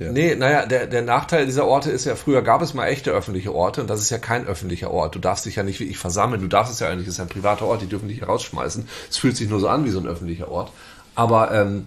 Nee, 0.00 0.36
naja, 0.36 0.64
der, 0.64 0.86
der 0.86 1.02
Nachteil 1.02 1.46
dieser 1.46 1.66
Orte 1.66 1.90
ist 1.90 2.04
ja, 2.04 2.14
früher 2.14 2.42
gab 2.42 2.62
es 2.62 2.72
mal 2.72 2.86
echte 2.86 3.10
öffentliche 3.10 3.52
Orte 3.52 3.80
und 3.80 3.90
das 3.90 4.00
ist 4.00 4.10
ja 4.10 4.18
kein 4.18 4.46
öffentlicher 4.46 4.92
Ort. 4.92 5.16
Du 5.16 5.18
darfst 5.18 5.44
dich 5.44 5.56
ja 5.56 5.64
nicht 5.64 5.80
wie 5.80 5.84
ich 5.84 5.98
versammeln, 5.98 6.40
du 6.40 6.46
darfst 6.46 6.72
es 6.72 6.78
ja 6.78 6.88
eigentlich, 6.88 7.08
es 7.08 7.14
ist 7.14 7.18
ja 7.18 7.24
ein 7.24 7.28
privater 7.28 7.64
Ort, 7.66 7.82
die 7.82 7.86
dürfen 7.88 8.06
dich 8.08 8.26
rausschmeißen. 8.26 8.88
Es 9.10 9.16
fühlt 9.18 9.36
sich 9.36 9.48
nur 9.48 9.58
so 9.58 9.66
an 9.68 9.84
wie 9.84 9.90
so 9.90 9.98
ein 9.98 10.06
öffentlicher 10.06 10.50
Ort. 10.52 10.70
Aber 11.16 11.50
ähm, 11.52 11.86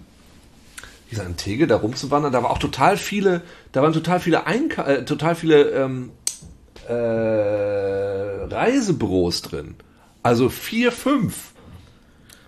dieser 1.10 1.24
in 1.24 1.38
Tegel 1.38 1.66
da 1.66 1.76
rumzuwandern, 1.76 2.32
da 2.32 2.42
war 2.42 2.50
auch 2.50 2.58
total 2.58 2.98
viele, 2.98 3.40
da 3.72 3.80
waren 3.82 3.94
total 3.94 4.20
viele 4.20 4.46
Einka 4.46 4.84
äh, 4.84 5.04
total 5.06 5.34
viele 5.34 5.70
ähm, 5.70 6.10
äh, 6.86 6.92
Reisebüros 8.54 9.42
drin. 9.42 9.74
Also 10.22 10.48
vier, 10.50 10.92
fünf. 10.92 11.52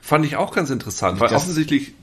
Fand 0.02 0.26
ich 0.26 0.36
auch 0.36 0.54
ganz 0.54 0.68
interessant, 0.70 1.20
weil 1.20 1.28
Das- 1.30 1.42
offensichtlich 1.42 1.94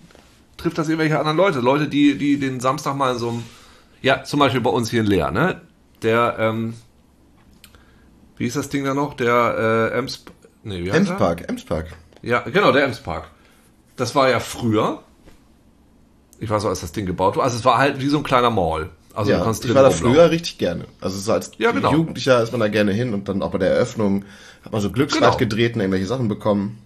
trifft 0.62 0.78
das 0.78 0.88
irgendwelche 0.89 1.17
anderen 1.19 1.38
Leute. 1.38 1.60
Leute, 1.60 1.88
die, 1.88 2.17
die 2.17 2.38
den 2.39 2.60
Samstag 2.60 2.95
mal 2.95 3.13
in 3.13 3.19
so 3.19 3.30
einem, 3.30 3.43
ja, 4.02 4.24
zum 4.24 4.39
Beispiel 4.39 4.62
bei 4.62 4.69
uns 4.69 4.89
hier 4.89 5.02
in 5.02 5.08
Leer, 5.08 5.32
ne? 5.32 5.62
Der, 6.02 6.36
ähm, 6.39 6.74
wie 8.38 8.45
ist 8.45 8.56
das 8.56 8.69
Ding 8.69 8.84
da 8.84 8.93
noch? 8.93 9.13
Der 9.15 9.91
äh, 9.93 9.97
Ems, 9.97 10.26
nee, 10.63 10.84
wie 10.84 10.91
heißt 10.91 11.08
er? 11.08 11.12
Emspark, 11.12 11.50
Emspark. 11.50 11.88
Ja, 12.21 12.39
genau, 12.41 12.71
der 12.71 12.84
Emspark. 12.86 13.30
Das 13.97 14.15
war 14.15 14.30
ja 14.30 14.39
früher. 14.39 15.04
Ich 16.39 16.50
weiß 16.50 16.65
auch, 16.65 16.69
als 16.69 16.82
das 16.82 16.91
Ding 16.91 17.06
gebaut 17.06 17.36
wurde. 17.36 17.43
Also 17.43 17.58
es 17.58 17.65
war 17.65 17.78
halt 17.78 18.00
wie 18.02 18.08
so 18.08 18.17
ein 18.17 18.24
kleiner 18.24 18.50
Mall. 18.50 18.89
Also 19.13 19.32
du 19.32 19.38
Ja, 19.38 19.43
kannst 19.43 19.63
ich 19.65 19.76
war 19.76 19.84
da 19.84 19.89
rumlaufen. 19.89 20.13
früher 20.13 20.32
richtig 20.32 20.58
gerne. 20.58 20.86
Also 21.02 21.19
so 21.19 21.34
als 21.34 21.52
Ja, 21.58 21.71
genau. 21.71 21.91
Jugendlicher 21.91 22.41
ist 22.41 22.52
man 22.52 22.62
da 22.62 22.67
gerne 22.67 22.93
hin 22.93 23.13
und 23.13 23.28
dann 23.30 23.43
auch 23.43 23.52
bei 23.52 23.58
der 23.60 23.69
Eröffnung 23.71 24.26
hat 24.63 24.71
man 24.71 24.82
so 24.82 24.89
Glücksrad 24.91 25.21
Genau. 25.21 25.38
gedreht 25.38 25.76
und 25.76 25.82
irgendwelche 25.82 26.06
Sachen 26.08 26.28
bekommen. 26.28 26.80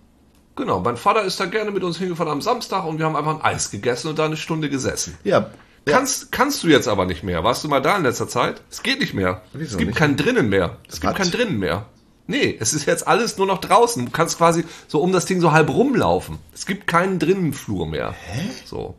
Genau, 0.56 0.80
mein 0.80 0.96
Vater 0.96 1.24
ist 1.24 1.40
da 1.40 1.46
gerne 1.46 1.72
mit 1.72 1.84
uns 1.84 1.98
hingefahren 1.98 2.32
am 2.32 2.42
Samstag 2.42 2.86
und 2.86 2.98
wir 2.98 3.06
haben 3.06 3.16
einfach 3.16 3.36
ein 3.36 3.42
Eis 3.42 3.72
gegessen 3.72 4.08
und 4.08 4.20
da 4.20 4.26
eine 4.26 4.38
Stunde 4.38 4.70
gesessen. 4.70 5.18
Ja. 5.24 5.40
ja. 5.40 5.50
Kannst, 5.86 6.32
kannst 6.32 6.64
du 6.64 6.68
jetzt 6.68 6.88
aber 6.88 7.06
nicht 7.06 7.24
mehr. 7.24 7.44
Warst 7.44 7.64
du 7.64 7.68
mal 7.68 7.82
da 7.82 7.98
in 7.98 8.04
letzter 8.04 8.28
Zeit? 8.28 8.62
Es 8.72 8.82
geht 8.82 9.00
nicht 9.02 9.14
mehr. 9.14 9.42
Wieso 9.54 9.74
es 9.74 9.78
gibt 9.78 9.90
nicht? 9.90 9.98
kein 9.98 10.16
drinnen 10.16 10.50
mehr. 10.50 10.78
Es 10.88 11.02
gibt 11.02 11.14
Was? 11.14 11.18
kein 11.22 11.32
drinnen 11.32 11.60
mehr. 11.60 11.86
Nee, 12.28 12.58
es 12.60 12.74
ist 12.74 12.86
jetzt 12.86 13.08
alles 13.08 13.38
nur 13.38 13.46
noch 13.46 13.60
draußen. 13.60 14.06
Du 14.06 14.12
kannst 14.12 14.38
quasi 14.38 14.64
so 14.88 15.00
um 15.02 15.12
das 15.12 15.26
Ding 15.26 15.42
so 15.42 15.52
halb 15.52 15.70
rumlaufen. 15.70 16.40
Es 16.54 16.66
gibt 16.66 16.88
keinen 16.88 17.20
Drinnenflur 17.20 17.86
mehr. 17.86 18.12
Hä? 18.14 18.50
So. 18.66 18.96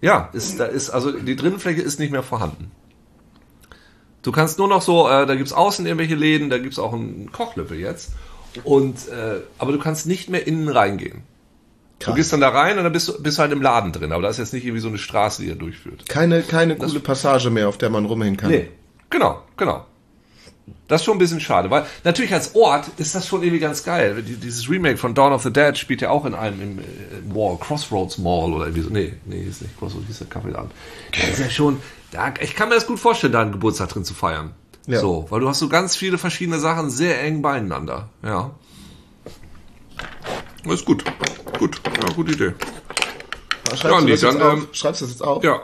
Ja, 0.00 0.30
ist, 0.32 0.58
da 0.58 0.64
ist, 0.64 0.90
also 0.90 1.12
die 1.12 1.36
Drinnenfläche 1.36 1.82
ist 1.82 1.98
nicht 1.98 2.12
mehr 2.12 2.22
vorhanden. 2.22 2.70
Du 4.22 4.32
kannst 4.32 4.58
nur 4.58 4.68
noch 4.68 4.82
so, 4.82 5.08
äh, 5.08 5.26
da 5.26 5.34
gibt's 5.34 5.52
außen 5.52 5.84
irgendwelche 5.84 6.14
Läden, 6.14 6.48
da 6.48 6.58
gibt's 6.58 6.78
auch 6.78 6.92
einen 6.92 7.30
Kochlöffel 7.32 7.78
jetzt. 7.78 8.12
Und, 8.64 9.08
äh, 9.08 9.40
aber 9.58 9.72
du 9.72 9.78
kannst 9.78 10.06
nicht 10.06 10.28
mehr 10.30 10.46
innen 10.46 10.68
reingehen. 10.68 11.22
Du 11.98 12.06
Krass. 12.06 12.16
gehst 12.16 12.32
dann 12.32 12.40
da 12.40 12.48
rein 12.48 12.78
und 12.78 12.84
dann 12.84 12.92
bist 12.92 13.08
du, 13.08 13.22
bist 13.22 13.38
du 13.38 13.42
halt 13.42 13.52
im 13.52 13.62
Laden 13.62 13.92
drin. 13.92 14.10
Aber 14.12 14.22
da 14.22 14.28
ist 14.28 14.38
jetzt 14.38 14.52
nicht 14.52 14.64
irgendwie 14.64 14.80
so 14.80 14.88
eine 14.88 14.98
Straße, 14.98 15.42
die 15.42 15.48
er 15.50 15.54
durchführt. 15.54 16.08
Keine, 16.08 16.42
keine 16.42 16.76
coole 16.76 16.98
Passage 17.00 17.48
mehr, 17.50 17.68
auf 17.68 17.78
der 17.78 17.90
man 17.90 18.04
rumhängen 18.06 18.36
kann. 18.36 18.50
Nee, 18.50 18.68
genau, 19.08 19.42
genau. 19.56 19.86
Das 20.88 21.00
ist 21.00 21.04
schon 21.06 21.16
ein 21.16 21.18
bisschen 21.18 21.40
schade, 21.40 21.70
weil 21.70 21.86
natürlich 22.04 22.32
als 22.32 22.54
Ort 22.54 22.86
ist 22.98 23.14
das 23.14 23.26
schon 23.26 23.42
irgendwie 23.42 23.58
ganz 23.60 23.82
geil. 23.84 24.22
Die- 24.22 24.36
Dieses 24.36 24.68
Remake 24.70 24.96
von 24.96 25.14
Dawn 25.14 25.32
of 25.32 25.42
the 25.42 25.52
Dead 25.52 25.76
spielt 25.76 26.00
ja 26.02 26.10
auch 26.10 26.24
in 26.24 26.34
einem 26.34 26.60
im, 26.60 26.78
äh, 26.78 26.82
im 27.18 27.32
Mall, 27.34 27.56
Crossroads 27.58 28.18
Mall 28.18 28.52
oder 28.52 28.66
irgendwie 28.66 28.82
so. 28.82 28.90
Nee, 28.90 29.14
nee, 29.26 29.42
ist 29.42 29.62
nicht 29.62 29.76
Crossroads, 29.78 30.06
hieß 30.06 30.18
der 30.18 30.26
Kaffeeladen. 30.28 30.70
Das 31.12 31.30
ist 31.30 31.38
ja 31.40 31.50
schon, 31.50 31.78
da, 32.10 32.32
ich 32.40 32.54
kann 32.54 32.68
mir 32.68 32.76
das 32.76 32.86
gut 32.86 32.98
vorstellen, 33.00 33.32
da 33.32 33.42
einen 33.42 33.52
Geburtstag 33.52 33.88
drin 33.88 34.04
zu 34.04 34.14
feiern. 34.14 34.52
Ja. 34.86 35.00
So, 35.00 35.26
weil 35.30 35.40
du 35.40 35.48
hast 35.48 35.60
so 35.60 35.68
ganz 35.68 35.96
viele 35.96 36.18
verschiedene 36.18 36.58
Sachen 36.58 36.90
sehr 36.90 37.22
eng 37.22 37.40
beieinander. 37.42 38.08
Ja. 38.22 38.50
Das 40.64 40.74
ist 40.74 40.84
gut. 40.84 41.04
Gut, 41.58 41.80
ja, 41.86 42.12
gute 42.14 42.32
Idee. 42.32 42.54
Schreibst, 43.68 43.84
Ja, 43.84 43.98
du 43.98 44.04
nee, 44.04 44.10
das 44.12 44.22
jetzt 44.22 44.34
dann, 44.34 44.42
auf? 44.42 44.52
ähm, 44.54 44.68
Schreibst 44.72 45.00
du 45.00 45.04
das 45.06 45.14
jetzt 45.14 45.22
auf? 45.22 45.44
Ja. 45.44 45.60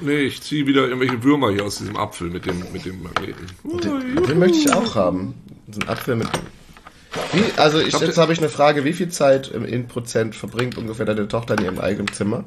Nee, 0.00 0.20
ich 0.22 0.42
ziehe 0.42 0.66
wieder 0.66 0.82
irgendwelche 0.88 1.22
Würmer 1.22 1.50
hier 1.52 1.64
aus 1.64 1.78
diesem 1.78 1.96
Apfel 1.96 2.28
mit 2.30 2.46
dem, 2.46 2.60
mit 2.72 2.84
dem 2.84 3.02
Magneten. 3.02 3.46
Den, 3.64 4.22
den 4.24 4.38
möchte 4.38 4.58
ich 4.58 4.72
auch 4.72 4.94
haben. 4.94 5.34
So 5.70 5.80
ein 5.80 5.88
Apfel 5.88 6.16
mit. 6.16 6.28
Wie, 7.32 7.44
also 7.56 7.78
ich, 7.78 7.90
glaub, 7.90 8.02
jetzt 8.02 8.18
habe 8.18 8.32
ich 8.32 8.38
eine 8.38 8.48
Frage, 8.48 8.84
wie 8.84 8.94
viel 8.94 9.10
Zeit 9.10 9.48
im 9.48 9.64
in 9.64 9.86
Prozent 9.86 10.34
verbringt 10.34 10.78
ungefähr 10.78 11.04
deine 11.06 11.28
Tochter 11.28 11.58
in 11.58 11.64
ihrem 11.64 11.78
eigenen 11.78 12.12
Zimmer? 12.12 12.42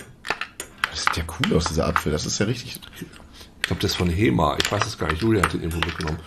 Das 0.91 1.03
sieht 1.03 1.17
ja 1.17 1.23
cool 1.39 1.55
aus, 1.57 1.65
dieser 1.65 1.87
Apfel. 1.87 2.11
Das 2.11 2.25
ist 2.25 2.39
ja 2.39 2.45
richtig. 2.45 2.79
Ich 3.65 3.67
glaube, 3.67 3.81
das 3.81 3.93
ist 3.93 3.97
von 3.97 4.09
Hema. 4.09 4.55
Ich 4.61 4.71
weiß 4.71 4.85
es 4.85 4.95
gar 4.95 5.09
nicht. 5.09 5.23
Julia 5.23 5.43
hat 5.43 5.51
den 5.53 5.61
irgendwo 5.63 5.83
mitgenommen. 5.83 6.19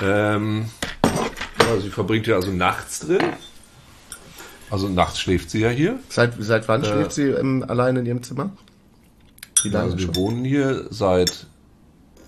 Ähm, 0.00 0.66
ja, 1.02 1.80
sie 1.80 1.90
verbringt 1.90 2.28
ja 2.28 2.36
also 2.36 2.52
nachts 2.52 3.00
drin. 3.00 3.20
Also 4.70 4.88
nachts 4.88 5.18
schläft 5.18 5.50
sie 5.50 5.58
ja 5.58 5.70
hier. 5.70 5.98
Seit, 6.08 6.34
seit 6.38 6.68
wann 6.68 6.84
schläft 6.84 7.10
sie 7.10 7.30
ähm, 7.30 7.64
alleine 7.66 7.98
in 7.98 8.06
ihrem 8.06 8.22
Zimmer? 8.22 8.50
Wie 9.64 9.70
lange 9.70 9.86
Also 9.86 9.98
wir 9.98 10.14
wohnen 10.14 10.44
hier 10.44 10.86
seit, 10.90 11.48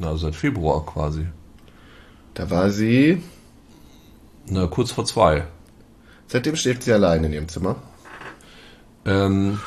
na, 0.01 0.17
seit 0.17 0.35
Februar 0.35 0.85
quasi. 0.85 1.29
Da 2.35 2.51
war 2.51 2.71
sie. 2.71 3.23
Na, 4.47 4.67
kurz 4.67 4.91
vor 4.91 5.05
zwei. 5.05 5.47
Seitdem 6.27 6.57
schläft 6.57 6.83
sie 6.83 6.93
alleine 6.93 7.29
in 7.29 7.33
ihrem 7.35 7.49
Zimmer. 7.49 7.77
Ähm, 9.05 9.61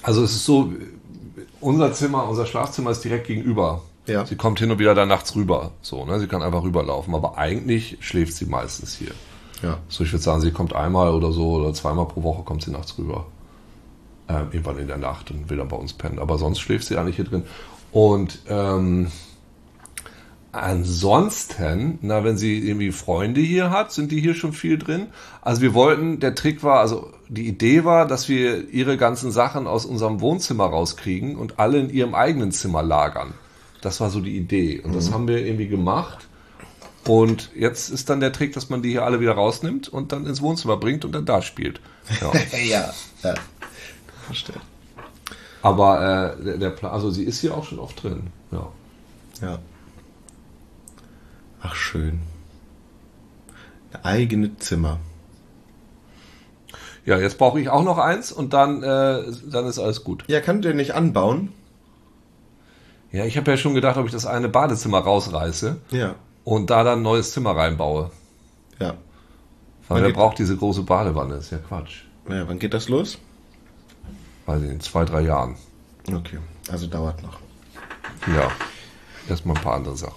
also 0.00 0.22
es 0.22 0.30
ist 0.30 0.44
so, 0.44 0.72
unser 1.60 1.92
Zimmer, 1.92 2.28
unser 2.28 2.46
Schlafzimmer 2.46 2.92
ist 2.92 3.02
direkt 3.02 3.26
gegenüber. 3.26 3.82
Ja. 4.06 4.26
Sie 4.26 4.36
kommt 4.36 4.58
hin 4.58 4.70
und 4.70 4.78
wieder 4.78 4.94
da 4.94 5.06
nachts 5.06 5.34
rüber. 5.36 5.72
So, 5.80 6.04
ne? 6.04 6.18
Sie 6.18 6.26
kann 6.26 6.42
einfach 6.42 6.62
rüberlaufen. 6.62 7.14
Aber 7.14 7.38
eigentlich 7.38 7.98
schläft 8.00 8.34
sie 8.34 8.46
meistens 8.46 8.94
hier. 8.94 9.12
Ja. 9.62 9.78
So, 9.88 10.02
ich 10.04 10.12
würde 10.12 10.22
sagen, 10.22 10.40
sie 10.40 10.50
kommt 10.50 10.74
einmal 10.74 11.14
oder 11.14 11.32
so 11.32 11.52
oder 11.52 11.72
zweimal 11.72 12.06
pro 12.06 12.22
Woche 12.22 12.42
kommt 12.42 12.62
sie 12.62 12.72
nachts 12.72 12.98
rüber. 12.98 13.26
Ähm, 14.28 14.48
irgendwann 14.50 14.78
in 14.78 14.88
der 14.88 14.98
Nacht 14.98 15.30
und 15.30 15.48
will 15.50 15.56
dann 15.56 15.68
bei 15.68 15.76
uns 15.76 15.92
pennen. 15.92 16.18
Aber 16.18 16.38
sonst 16.38 16.60
schläft 16.60 16.86
sie 16.86 16.96
eigentlich 16.96 17.16
hier 17.16 17.24
drin. 17.24 17.44
Und 17.92 18.40
ähm, 18.48 19.08
ansonsten, 20.50 21.98
na, 22.02 22.24
wenn 22.24 22.36
sie 22.36 22.58
irgendwie 22.58 22.90
Freunde 22.90 23.40
hier 23.40 23.70
hat, 23.70 23.92
sind 23.92 24.10
die 24.10 24.20
hier 24.20 24.34
schon 24.34 24.52
viel 24.52 24.78
drin. 24.78 25.08
Also 25.42 25.62
wir 25.62 25.74
wollten, 25.74 26.18
der 26.18 26.34
Trick 26.34 26.62
war, 26.64 26.80
also 26.80 27.10
die 27.28 27.46
Idee 27.46 27.84
war, 27.84 28.06
dass 28.06 28.28
wir 28.28 28.68
ihre 28.70 28.96
ganzen 28.96 29.30
Sachen 29.30 29.66
aus 29.66 29.86
unserem 29.86 30.20
Wohnzimmer 30.20 30.66
rauskriegen 30.66 31.36
und 31.36 31.58
alle 31.58 31.78
in 31.78 31.90
ihrem 31.90 32.14
eigenen 32.14 32.50
Zimmer 32.50 32.82
lagern. 32.82 33.34
Das 33.82 34.00
war 34.00 34.08
so 34.08 34.20
die 34.20 34.36
Idee. 34.36 34.80
Und 34.80 34.94
das 34.94 35.12
haben 35.12 35.28
wir 35.28 35.44
irgendwie 35.44 35.68
gemacht. 35.68 36.26
Und 37.06 37.50
jetzt 37.54 37.90
ist 37.90 38.08
dann 38.08 38.20
der 38.20 38.32
Trick, 38.32 38.52
dass 38.54 38.70
man 38.70 38.80
die 38.80 38.90
hier 38.90 39.04
alle 39.04 39.20
wieder 39.20 39.32
rausnimmt 39.32 39.88
und 39.88 40.12
dann 40.12 40.24
ins 40.24 40.40
Wohnzimmer 40.40 40.76
bringt 40.76 41.04
und 41.04 41.12
dann 41.12 41.26
da 41.26 41.42
spielt. 41.42 41.80
Ja. 42.20 42.32
ja. 42.64 42.94
ja. 43.24 43.34
Verstehe. 44.26 44.60
Aber 45.62 46.36
äh, 46.38 46.44
der, 46.44 46.56
der 46.58 46.70
Plan, 46.70 46.92
also 46.92 47.10
sie 47.10 47.24
ist 47.24 47.40
hier 47.40 47.56
auch 47.56 47.64
schon 47.64 47.80
oft 47.80 48.02
drin. 48.02 48.28
Ja. 48.52 48.68
Ja. 49.40 49.58
Ach, 51.60 51.74
schön. 51.74 52.20
Ein 53.92 54.04
eigene 54.04 54.56
Zimmer. 54.58 54.98
Ja, 57.04 57.18
jetzt 57.18 57.36
brauche 57.36 57.60
ich 57.60 57.68
auch 57.68 57.82
noch 57.82 57.98
eins 57.98 58.30
und 58.30 58.52
dann, 58.52 58.82
äh, 58.84 59.24
dann 59.50 59.66
ist 59.66 59.80
alles 59.80 60.04
gut. 60.04 60.24
Ja, 60.28 60.40
kann 60.40 60.62
der 60.62 60.74
nicht 60.74 60.94
anbauen? 60.94 61.52
Ja, 63.12 63.24
ich 63.26 63.36
habe 63.36 63.50
ja 63.50 63.56
schon 63.56 63.74
gedacht, 63.74 63.96
ob 63.98 64.06
ich 64.06 64.12
das 64.12 64.24
eine 64.26 64.48
Badezimmer 64.48 64.98
rausreiße 65.00 65.76
Ja. 65.90 66.14
und 66.44 66.70
da 66.70 66.82
dann 66.82 67.00
ein 67.00 67.02
neues 67.02 67.32
Zimmer 67.32 67.54
reinbaue. 67.56 68.10
Ja. 68.80 68.94
Der 69.90 70.02
geht- 70.02 70.14
braucht 70.14 70.38
diese 70.38 70.56
große 70.56 70.82
Badewanne, 70.82 71.34
ist 71.34 71.50
ja 71.52 71.58
Quatsch. 71.58 72.04
Ja, 72.28 72.48
wann 72.48 72.58
geht 72.58 72.72
das 72.72 72.88
los? 72.88 73.18
Weiß 74.46 74.62
ich, 74.62 74.70
in 74.70 74.80
zwei, 74.80 75.04
drei 75.04 75.20
Jahren. 75.20 75.56
Okay, 76.08 76.38
also 76.70 76.86
dauert 76.86 77.22
noch. 77.22 77.38
Ja. 78.34 78.50
Erstmal 79.28 79.56
ein 79.56 79.62
paar 79.62 79.74
andere 79.74 79.96
Sachen. 79.96 80.14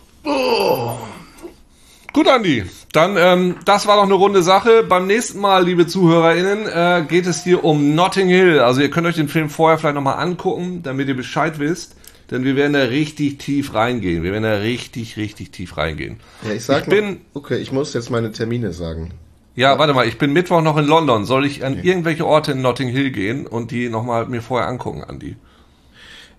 Gut, 2.14 2.28
Andi. 2.30 2.64
Dann, 2.94 3.18
ähm, 3.18 3.56
das 3.66 3.88
war 3.88 3.98
doch 3.98 4.04
eine 4.04 4.14
runde 4.14 4.42
Sache. 4.42 4.84
Beim 4.84 5.06
nächsten 5.06 5.40
Mal, 5.40 5.66
liebe 5.66 5.86
ZuhörerInnen, 5.86 6.66
äh, 6.68 7.06
geht 7.08 7.28
es 7.28 7.44
hier 7.44 7.64
um 7.66 7.94
Notting 7.94 8.30
Hill. 8.30 8.60
Also 8.60 8.80
ihr 8.82 8.90
könnt 8.90 9.06
euch 9.06 9.16
den 9.16 9.28
Film 9.28 9.50
vorher 9.50 9.78
vielleicht 9.78 9.96
nochmal 9.96 10.18
angucken, 10.20 10.82
damit 10.82 11.10
ihr 11.10 11.16
Bescheid 11.18 11.60
wisst. 11.60 11.96
Denn 12.32 12.44
wir 12.44 12.56
werden 12.56 12.74
da 12.74 12.84
richtig 12.84 13.38
tief 13.38 13.74
reingehen. 13.76 14.24
Wir 14.24 14.32
werden 14.32 14.44
da 14.44 14.56
richtig, 14.58 15.16
richtig 15.18 15.52
tief 15.52 15.78
reingehen. 15.78 16.20
Ja, 16.44 16.52
ich 16.54 16.64
sag 16.64 16.84
Ich 16.84 16.90
bin- 16.90 17.14
noch, 17.34 17.42
okay, 17.44 17.58
ich 17.58 17.72
muss 17.72 17.94
jetzt 17.94 18.10
meine 18.10 18.32
Termine 18.32 18.74
sagen. 18.74 19.12
Ja, 19.56 19.78
warte 19.80 19.94
mal, 19.94 20.08
ich 20.08 20.18
bin 20.18 20.34
Mittwoch 20.34 20.62
noch 20.62 20.76
in 20.78 20.86
London. 20.86 21.26
Soll 21.26 21.46
ich 21.46 21.64
an 21.64 21.82
irgendwelche 21.82 22.26
Orte 22.26 22.54
in 22.54 22.62
Notting 22.62 22.90
Hill 22.90 23.12
gehen 23.12 23.46
und 23.48 23.72
die 23.72 23.90
nochmal 23.90 24.26
mir 24.28 24.42
vorher 24.42 24.68
angucken, 24.68 25.04
Andi? 25.04 25.38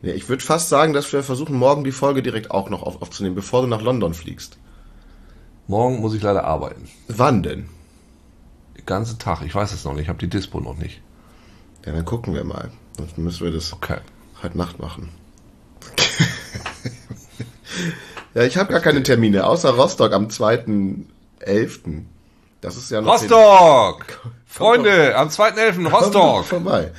Ja, 0.02 0.12
ich 0.12 0.28
würde 0.28 0.44
fast 0.44 0.68
sagen, 0.68 0.92
dass 0.92 1.10
wir 1.12 1.22
versuchen, 1.22 1.56
morgen 1.56 1.82
die 1.84 1.92
Folge 1.92 2.22
direkt 2.22 2.50
auch 2.50 2.68
noch 2.68 2.82
auf, 2.82 3.00
aufzunehmen, 3.00 3.34
bevor 3.34 3.62
du 3.62 3.68
nach 3.68 3.80
London 3.80 4.12
fliegst. 4.12 4.58
Morgen 5.68 6.00
muss 6.00 6.14
ich 6.14 6.22
leider 6.22 6.44
arbeiten. 6.44 6.88
Wann 7.08 7.42
denn? 7.42 7.68
Den 8.76 8.86
ganzen 8.86 9.18
Tag. 9.18 9.42
Ich 9.46 9.54
weiß 9.54 9.72
es 9.72 9.84
noch 9.84 9.94
nicht. 9.94 10.02
Ich 10.02 10.08
habe 10.08 10.18
die 10.18 10.28
Dispo 10.28 10.60
noch 10.60 10.76
nicht. 10.76 11.00
Ja, 11.86 11.92
dann 11.92 12.04
gucken 12.04 12.34
wir 12.34 12.44
mal. 12.44 12.70
Dann 12.98 13.08
müssen 13.16 13.44
wir 13.44 13.52
das 13.52 13.72
Okay. 13.72 13.98
heute 14.42 14.58
Nacht 14.58 14.78
machen. 14.78 15.08
ja, 18.34 18.42
ich 18.42 18.56
habe 18.56 18.72
gar 18.72 18.80
keine 18.80 19.02
Termine, 19.02 19.46
außer 19.46 19.70
Rostock 19.70 20.12
am 20.12 20.28
2.11. 20.28 22.02
Das 22.60 22.76
ist 22.76 22.90
ja 22.90 23.00
noch... 23.00 23.14
Rostock! 23.14 24.04
Freunde, 24.46 25.16
am 25.16 25.28
2.11. 25.28 25.74
Komm 25.74 25.84
doch 25.84 26.02
Rostock. 26.02 26.44
vorbei. 26.46 26.92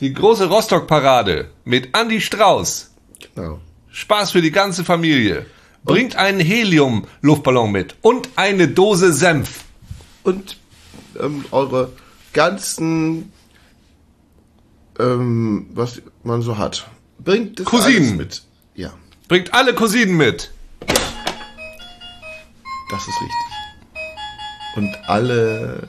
Die 0.00 0.12
große 0.12 0.48
Rostock-Parade 0.48 1.50
mit 1.64 1.96
Andy 1.96 2.20
Strauß. 2.20 2.90
Genau. 3.34 3.60
Spaß 3.90 4.32
für 4.32 4.42
die 4.42 4.50
ganze 4.50 4.84
Familie. 4.84 5.46
Bringt 5.84 6.16
einen 6.16 6.40
Helium-Luftballon 6.40 7.72
mit 7.72 7.96
und 8.02 8.28
eine 8.36 8.68
Dose 8.68 9.12
Senf. 9.12 9.64
Und 10.22 10.56
ähm, 11.20 11.44
eure 11.50 11.92
ganzen, 12.32 13.32
ähm, 14.98 15.66
was 15.74 16.02
man 16.22 16.42
so 16.42 16.58
hat. 16.58 16.88
Bringt 17.24 17.58
das 17.60 17.66
Cousinen. 17.66 18.16
mit. 18.16 18.42
Ja, 18.74 18.92
Bringt 19.28 19.52
alle 19.54 19.74
Cousinen 19.74 20.16
mit. 20.16 20.50
das 22.90 23.00
ist 23.02 23.20
richtig. 23.20 23.30
Und 24.76 24.94
alle, 25.08 25.86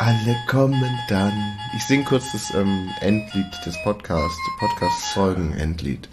alle 0.00 0.34
kommen 0.46 0.98
dann. 1.08 1.32
Ich 1.76 1.84
sing 1.84 2.06
kurz 2.06 2.32
das 2.32 2.54
ähm, 2.54 2.88
Endlied 3.02 3.46
des 3.66 3.76
Podcasts, 3.82 4.40
Podcast-Folgen-Endlied. 4.58 6.08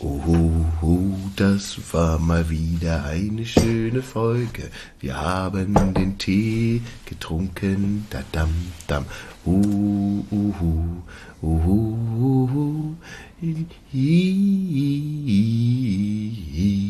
Uhu, 0.00 1.14
das 1.36 1.78
war 1.92 2.18
mal 2.18 2.48
wieder 2.48 3.04
eine 3.04 3.44
schöne 3.44 4.02
Folge. 4.02 4.70
Wir 5.00 5.20
haben 5.20 5.74
den 5.92 6.16
Tee 6.16 6.80
getrunken, 7.04 8.06
da 8.08 8.22
dam 8.32 8.48
dam. 8.86 9.04
Uh, 9.44 10.24
uhu, 10.30 11.02
uhu, 11.42 11.98
uhu, 12.22 12.96
hi, 13.42 13.66
hi, 13.92 14.56
hi. 16.54 16.86